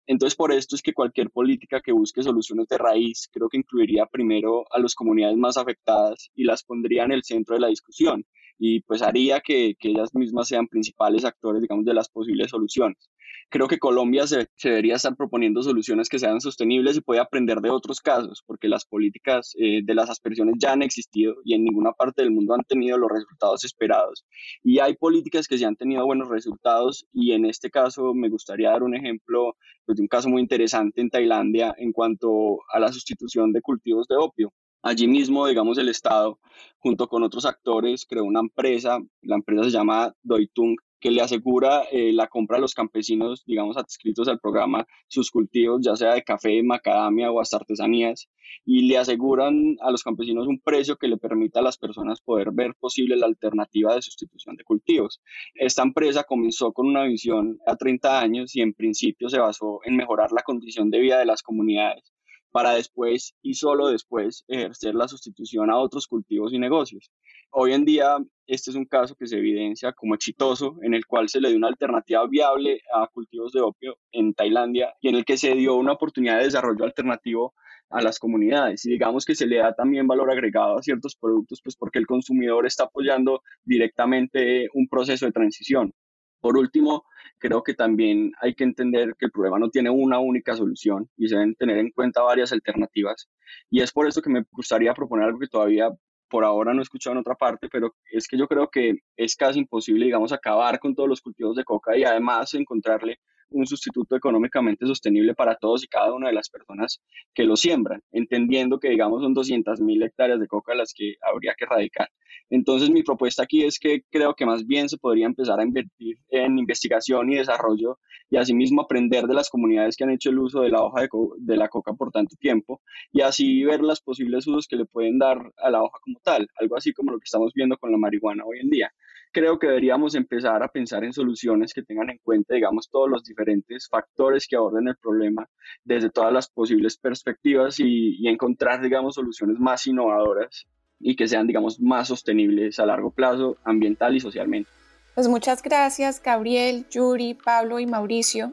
Entonces, 0.07 0.35
por 0.35 0.52
esto 0.52 0.74
es 0.74 0.83
que 0.83 0.92
cualquier 0.92 1.31
política 1.31 1.81
que 1.81 1.92
busque 1.92 2.24
soluciones 2.24 2.66
de 2.66 2.78
raíz, 2.78 3.28
creo 3.33 3.48
que 3.48 3.59
incluiría 3.59 4.07
primero 4.07 4.64
a 4.72 4.81
las 4.81 4.96
comunidades 4.96 5.37
más 5.37 5.57
afectadas 5.57 6.31
y 6.35 6.42
las 6.42 6.64
pondría 6.64 7.05
en 7.05 7.12
el 7.12 7.22
centro 7.22 7.55
de 7.55 7.61
la 7.61 7.68
discusión 7.68 8.24
y 8.59 8.81
pues 8.81 9.00
haría 9.02 9.40
que, 9.40 9.76
que 9.78 9.90
ellas 9.90 10.12
mismas 10.14 10.48
sean 10.48 10.66
principales 10.66 11.24
actores, 11.24 11.62
digamos, 11.62 11.85
de 11.85 11.94
las 11.94 12.09
posibles 12.09 12.50
soluciones 12.50 13.12
creo 13.49 13.68
que 13.68 13.79
Colombia 13.79 14.27
se, 14.27 14.49
debería 14.62 14.97
estar 14.97 15.14
proponiendo 15.16 15.62
soluciones 15.62 16.09
que 16.09 16.18
sean 16.18 16.40
sostenibles 16.40 16.97
y 16.97 17.01
puede 17.01 17.21
aprender 17.21 17.61
de 17.61 17.71
otros 17.71 18.01
casos, 18.01 18.42
porque 18.47 18.68
las 18.68 18.85
políticas 18.85 19.55
eh, 19.59 19.81
de 19.85 19.95
las 19.95 20.11
aspersiones 20.11 20.55
ya 20.59 20.73
han 20.73 20.83
existido 20.83 21.35
y 21.45 21.55
en 21.55 21.64
ninguna 21.64 21.92
parte 21.92 22.23
del 22.23 22.31
mundo 22.31 22.55
han 22.55 22.64
tenido 22.64 22.97
los 22.99 23.11
resultados 23.11 23.64
esperados. 23.64 24.25
Y 24.62 24.79
hay 24.79 24.97
políticas 24.97 25.47
que 25.47 25.59
sí 25.59 25.64
han 25.64 25.77
tenido 25.77 26.05
buenos 26.07 26.29
resultados 26.29 27.07
y 27.12 27.33
en 27.33 27.45
este 27.45 27.71
caso 27.71 28.14
me 28.14 28.29
gustaría 28.29 28.71
dar 28.71 28.83
un 28.83 28.95
ejemplo 28.95 29.57
pues, 29.85 29.97
de 29.97 30.03
un 30.03 30.09
caso 30.09 30.29
muy 30.29 30.40
interesante 30.40 31.01
en 31.01 31.11
Tailandia 31.11 31.75
en 31.77 31.92
cuanto 31.92 32.59
a 32.73 32.79
la 32.79 32.92
sustitución 32.92 33.53
de 33.53 33.61
cultivos 33.61 34.07
de 34.09 34.16
opio. 34.16 34.53
Allí 34.83 35.07
mismo, 35.07 35.47
digamos, 35.47 35.79
el 35.79 35.88
Estado, 35.88 36.40
junto 36.79 37.07
con 37.07 37.23
otros 37.23 37.47
actores, 37.47 38.05
creó 38.05 38.25
una 38.25 38.40
empresa, 38.40 38.99
la 39.21 39.37
empresa 39.37 39.64
se 39.64 39.71
llama 39.71 40.12
Doitung, 40.23 40.77
que 41.03 41.11
le 41.11 41.21
asegura 41.21 41.83
eh, 41.91 42.12
la 42.12 42.29
compra 42.29 42.59
a 42.59 42.61
los 42.61 42.75
campesinos, 42.75 43.45
digamos, 43.45 43.77
adscritos 43.77 44.29
al 44.29 44.38
programa, 44.38 44.87
sus 45.09 45.33
cultivos, 45.33 45.81
ya 45.85 45.97
sea 45.97 46.15
de 46.15 46.23
café, 46.23 46.62
macadamia 46.62 47.33
o 47.33 47.41
hasta 47.41 47.57
artesanías, 47.57 48.29
y 48.65 48.87
le 48.87 48.99
aseguran 48.99 49.77
a 49.81 49.91
los 49.91 50.05
campesinos 50.05 50.47
un 50.47 50.61
precio 50.61 50.97
que 50.97 51.09
le 51.09 51.17
permita 51.17 51.59
a 51.59 51.62
las 51.62 51.77
personas 51.77 52.21
poder 52.21 52.53
ver 52.53 52.77
posible 52.79 53.17
la 53.17 53.27
alternativa 53.27 53.97
de 53.97 54.03
sustitución 54.03 54.55
de 54.55 54.62
cultivos. 54.62 55.21
Esta 55.55 55.83
empresa 55.83 56.23
comenzó 56.23 56.73
con 56.73 56.87
una 56.87 57.03
visión 57.03 57.59
a 57.67 57.75
30 57.75 58.21
años 58.21 58.55
y 58.55 58.61
en 58.61 58.73
principio 58.73 59.29
se 59.29 59.41
basó 59.41 59.81
en 59.85 59.97
mejorar 59.97 60.31
la 60.31 60.43
condición 60.43 60.88
de 60.91 61.01
vida 61.01 61.19
de 61.19 61.27
las 61.27 61.43
comunidades 61.43 62.12
para 62.53 62.75
después 62.75 63.35
y 63.43 63.55
solo 63.55 63.88
después 63.88 64.45
ejercer 64.47 64.95
la 64.95 65.09
sustitución 65.09 65.71
a 65.71 65.79
otros 65.79 66.07
cultivos 66.07 66.53
y 66.53 66.59
negocios. 66.59 67.11
Hoy 67.51 67.73
en 67.73 67.85
día, 67.85 68.17
este 68.47 68.71
es 68.71 68.77
un 68.77 68.85
caso 68.85 69.15
que 69.15 69.27
se 69.27 69.38
evidencia 69.38 69.93
como 69.93 70.15
exitoso, 70.15 70.77
en 70.83 70.95
el 70.95 71.07
cual 71.07 71.29
se 71.29 71.41
le 71.41 71.49
dio 71.49 71.59
una 71.59 71.69
alternativa 71.69 72.27
viable 72.27 72.81
a 72.95 73.07
cultivos 73.09 73.53
de 73.53 73.61
opio 73.61 73.99
en 74.12 74.35
Tailandia 74.35 74.95
y 75.01 75.09
en 75.09 75.17
el 75.17 75.25
que 75.25 75.37
se 75.37 75.55
dio 75.55 75.75
una 75.75 75.93
oportunidad 75.93 76.38
de 76.38 76.45
desarrollo 76.45 76.85
alternativo 76.85 77.55
a 77.91 78.03
las 78.03 78.19
comunidades. 78.19 78.85
Y 78.87 78.91
digamos 78.91 79.25
que 79.25 79.35
se 79.35 79.47
le 79.47 79.59
da 79.59 79.75
también 79.75 80.07
valor 80.07 80.31
agregado 80.31 80.79
a 80.79 80.83
ciertos 80.83 81.17
productos, 81.17 81.61
pues 81.62 81.77
porque 81.77 81.99
el 81.99 82.07
consumidor 82.07 82.67
está 82.67 82.85
apoyando 82.85 83.43
directamente 83.65 84.69
un 84.75 84.88
proceso 84.88 85.27
de 85.27 85.33
transición. 85.33 85.93
Por 86.42 86.59
último, 86.59 87.05
creo 87.38 87.62
que 87.62 87.72
también 87.72 88.33
hay 88.40 88.55
que 88.55 88.64
entender 88.64 89.14
que 89.16 89.26
el 89.26 89.31
problema 89.31 89.61
no 89.61 89.70
tiene 89.70 89.90
una 89.90 90.18
única 90.18 90.57
solución 90.57 91.09
y 91.16 91.28
se 91.28 91.37
deben 91.37 91.55
tener 91.55 91.78
en 91.78 91.92
cuenta 91.92 92.20
varias 92.20 92.52
alternativas. 92.52 93.28
Y 93.70 93.81
es 93.81 93.92
por 93.92 94.09
eso 94.09 94.20
que 94.20 94.28
me 94.28 94.44
gustaría 94.50 94.92
proponer 94.92 95.26
algo 95.26 95.38
que 95.38 95.46
todavía 95.46 95.88
por 96.28 96.44
ahora 96.44 96.74
no 96.74 96.81
he 96.81 96.83
escuchado 96.83 97.14
en 97.14 97.20
otra 97.20 97.37
parte, 97.37 97.68
pero 97.70 97.94
es 98.11 98.26
que 98.26 98.37
yo 98.37 98.48
creo 98.48 98.68
que 98.70 98.96
es 99.16 99.37
casi 99.37 99.61
imposible, 99.61 100.07
digamos, 100.07 100.33
acabar 100.33 100.81
con 100.81 100.96
todos 100.96 101.09
los 101.09 101.20
cultivos 101.20 101.55
de 101.55 101.64
coca 101.64 101.96
y 101.96 102.02
además 102.02 102.52
encontrarle 102.55 103.20
un 103.53 103.67
sustituto 103.67 104.17
económicamente 104.17 104.87
sostenible 104.87 105.35
para 105.35 105.57
todos 105.57 105.85
y 105.85 105.88
cada 105.88 106.12
una 106.12 106.29
de 106.29 106.35
las 106.35 106.49
personas 106.49 107.01
que 107.35 107.45
lo 107.45 107.57
siembran, 107.57 108.03
entendiendo 108.12 108.79
que, 108.79 108.88
digamos, 108.88 109.23
son 109.23 109.35
200.000 109.35 110.05
hectáreas 110.05 110.41
de 110.41 110.47
coca 110.47 110.75
las 110.75 110.93
que 110.95 111.17
habría 111.21 111.55
que 111.57 111.65
erradicar. 111.65 112.09
Entonces, 112.51 112.91
mi 112.91 113.03
propuesta 113.03 113.43
aquí 113.43 113.65
es 113.65 113.79
que 113.79 114.03
creo 114.11 114.35
que 114.35 114.47
más 114.47 114.67
bien 114.67 114.88
se 114.88 114.99
podría 114.99 115.27
empezar 115.27 115.61
a 115.61 115.65
invertir 115.65 116.19
en 116.29 116.59
investigación 116.59 117.33
y 117.33 117.37
desarrollo 117.37 117.99
y 118.31 118.37
asimismo 118.37 118.83
aprender 118.83 119.27
de 119.27 119.35
las 119.35 119.51
comunidades 119.51 119.97
que 119.97 120.05
han 120.05 120.11
hecho 120.11 120.31
el 120.31 120.38
uso 120.38 120.61
de 120.61 120.71
la 120.71 120.83
hoja 120.83 121.03
de, 121.03 121.09
de 121.38 121.57
la 121.57 121.69
coca 121.69 121.93
por 121.93 122.11
tanto 122.11 122.37
tiempo 122.37 122.81
y 123.12 123.21
así 123.21 123.65
ver 123.65 123.81
los 123.81 124.01
posibles 124.01 124.47
usos 124.47 124.67
que 124.67 124.77
le 124.77 124.87
pueden 124.87 125.19
dar 125.19 125.38
a 125.59 125.71
la 125.71 125.83
hoja 125.83 125.99
como 126.03 126.19
tal, 126.23 126.49
algo 126.57 126.77
así 126.77 126.93
como 126.93 127.12
lo 127.12 127.19
que 127.19 127.25
estamos 127.25 127.53
viendo 127.55 127.77
con 127.77 127.93
la 127.93 127.99
marihuana 127.99 128.45
hoy 128.45 128.61
en 128.61 128.71
día 128.71 128.93
creo 129.33 129.59
que 129.59 129.66
deberíamos 129.66 130.14
empezar 130.14 130.62
a 130.62 130.68
pensar 130.68 131.05
en 131.05 131.12
soluciones 131.12 131.73
que 131.73 131.83
tengan 131.83 132.11
en 132.11 132.18
cuenta, 132.23 132.55
digamos, 132.55 132.88
todos 132.90 133.09
los 133.11 133.25
diferentes 133.25 133.88
factores 133.88 134.47
que 134.47 134.57
aborden 134.57 134.88
el 134.88 134.97
problema 134.97 135.49
desde 135.85 136.11
todas 136.11 136.33
las 136.33 136.49
posibles 136.49 136.97
perspectivas 136.99 137.81
y, 137.81 138.16
y 138.18 138.29
encontrar, 138.29 138.83
digamos, 138.83 139.14
soluciones 139.14 139.59
más 139.59 139.87
innovadoras 139.87 140.66
y 141.01 141.16
que 141.16 141.27
sean, 141.27 141.47
digamos, 141.47 141.81
más 141.81 142.09
sostenibles 142.09 142.79
a 142.79 142.87
largo 142.87 143.11
plazo, 143.11 143.57
ambiental 143.64 144.14
y 144.14 144.21
socialmente. 144.21 144.71
Pues 145.14 145.29
muchas 145.29 145.62
gracias, 145.62 146.23
Gabriel, 146.23 146.87
Yuri, 146.90 147.35
Pablo 147.35 147.81
y 147.81 147.87
Mauricio. 147.87 148.53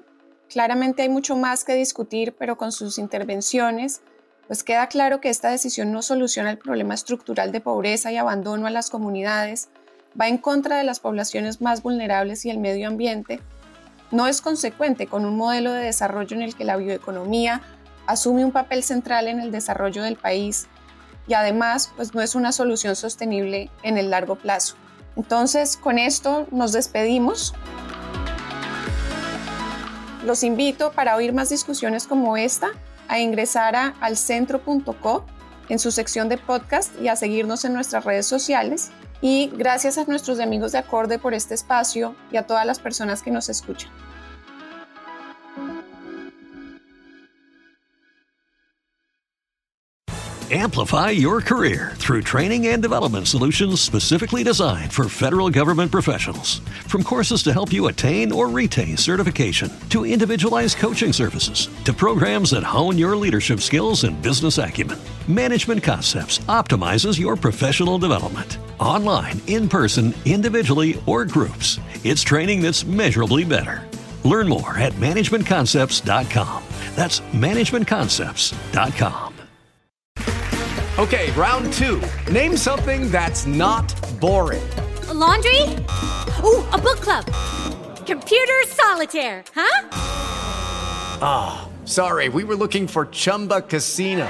Claramente 0.49 1.03
hay 1.03 1.09
mucho 1.09 1.35
más 1.35 1.63
que 1.63 1.75
discutir, 1.75 2.33
pero 2.37 2.57
con 2.57 2.71
sus 2.71 2.97
intervenciones, 2.97 4.01
pues 4.47 4.63
queda 4.63 4.87
claro 4.87 5.21
que 5.21 5.29
esta 5.29 5.51
decisión 5.51 5.91
no 5.91 6.01
soluciona 6.01 6.49
el 6.49 6.57
problema 6.57 6.95
estructural 6.95 7.51
de 7.51 7.61
pobreza 7.61 8.11
y 8.11 8.17
abandono 8.17 8.65
a 8.65 8.71
las 8.71 8.89
comunidades, 8.89 9.69
va 10.19 10.27
en 10.27 10.37
contra 10.37 10.77
de 10.77 10.83
las 10.83 10.99
poblaciones 10.99 11.61
más 11.61 11.81
vulnerables 11.81 12.45
y 12.45 12.49
el 12.49 12.57
medio 12.57 12.87
ambiente, 12.87 13.39
no 14.11 14.27
es 14.27 14.41
consecuente 14.41 15.07
con 15.07 15.25
un 15.25 15.37
modelo 15.37 15.71
de 15.71 15.83
desarrollo 15.83 16.35
en 16.35 16.41
el 16.41 16.55
que 16.55 16.65
la 16.65 16.77
bioeconomía 16.77 17.61
asume 18.07 18.43
un 18.43 18.51
papel 18.51 18.83
central 18.83 19.27
en 19.27 19.39
el 19.39 19.51
desarrollo 19.51 20.01
del 20.01 20.15
país 20.15 20.67
y 21.27 21.35
además 21.35 21.91
pues 21.95 22.15
no 22.15 22.21
es 22.21 22.33
una 22.33 22.51
solución 22.51 22.95
sostenible 22.95 23.69
en 23.83 23.97
el 23.97 24.09
largo 24.09 24.35
plazo. 24.35 24.75
Entonces, 25.15 25.77
con 25.77 25.99
esto 25.99 26.47
nos 26.51 26.71
despedimos. 26.71 27.53
Los 30.25 30.43
invito 30.43 30.91
para 30.91 31.15
oír 31.15 31.33
más 31.33 31.49
discusiones 31.49 32.07
como 32.07 32.35
esta 32.35 32.69
a 33.07 33.19
ingresar 33.19 33.75
a 33.75 33.95
alcentro.co 34.01 35.25
en 35.67 35.77
su 35.77 35.91
sección 35.91 36.29
de 36.29 36.37
podcast 36.37 36.99
y 36.99 37.09
a 37.09 37.15
seguirnos 37.15 37.63
en 37.63 37.73
nuestras 37.73 38.05
redes 38.05 38.25
sociales 38.25 38.91
y 39.21 39.51
gracias 39.53 39.97
a 39.97 40.05
nuestros 40.05 40.39
amigos 40.39 40.71
de 40.71 40.79
Acorde 40.79 41.19
por 41.19 41.33
este 41.33 41.53
espacio 41.53 42.15
y 42.31 42.37
a 42.37 42.43
todas 42.43 42.65
las 42.65 42.79
personas 42.79 43.21
que 43.21 43.31
nos 43.31 43.49
escuchan. 43.49 43.91
Amplify 50.51 51.11
your 51.11 51.41
career 51.41 51.91
through 51.97 52.23
training 52.23 52.69
and 52.69 52.81
development 52.81 53.27
solutions 53.27 53.79
specifically 53.81 54.43
designed 54.43 54.91
for 54.91 55.07
federal 55.07 55.51
government 55.51 55.91
professionals. 55.91 56.61
From 56.87 57.03
courses 57.03 57.43
to 57.43 57.53
help 57.53 57.71
you 57.71 57.85
attain 57.85 58.31
or 58.31 58.49
retain 58.49 58.97
certification, 58.97 59.71
to 59.89 60.07
individualized 60.07 60.79
coaching 60.79 61.13
services, 61.13 61.69
to 61.85 61.93
programs 61.93 62.49
that 62.49 62.63
hone 62.63 62.97
your 62.97 63.15
leadership 63.15 63.59
skills 63.59 64.05
and 64.05 64.19
business 64.23 64.57
acumen, 64.57 64.97
Management 65.27 65.83
Concepts 65.83 66.39
optimizes 66.47 67.19
your 67.19 67.35
professional 67.35 67.99
development. 67.99 68.57
Online, 68.79 69.39
in 69.45 69.69
person, 69.69 70.15
individually, 70.25 70.99
or 71.05 71.25
groups, 71.25 71.79
it's 72.03 72.23
training 72.23 72.61
that's 72.61 72.83
measurably 72.85 73.45
better. 73.45 73.87
Learn 74.25 74.47
more 74.47 74.75
at 74.77 74.93
managementconcepts.com. 74.93 76.63
That's 76.95 77.19
managementconcepts.com. 77.21 79.29
Okay, 80.99 81.31
round 81.31 81.71
two. 81.73 82.01
Name 82.29 82.57
something 82.57 83.09
that's 83.09 83.45
not 83.45 83.87
boring. 84.19 84.69
A 85.07 85.13
laundry? 85.13 85.61
Ooh, 86.43 86.61
a 86.73 86.77
book 86.77 86.99
club. 86.99 87.25
Computer 88.05 88.63
solitaire, 88.67 89.45
huh? 89.55 89.87
Ah, 91.21 91.69
oh, 91.69 91.85
sorry, 91.85 92.27
we 92.27 92.43
were 92.43 92.55
looking 92.55 92.85
for 92.85 93.05
Chumba 93.05 93.61
Casino. 93.61 94.29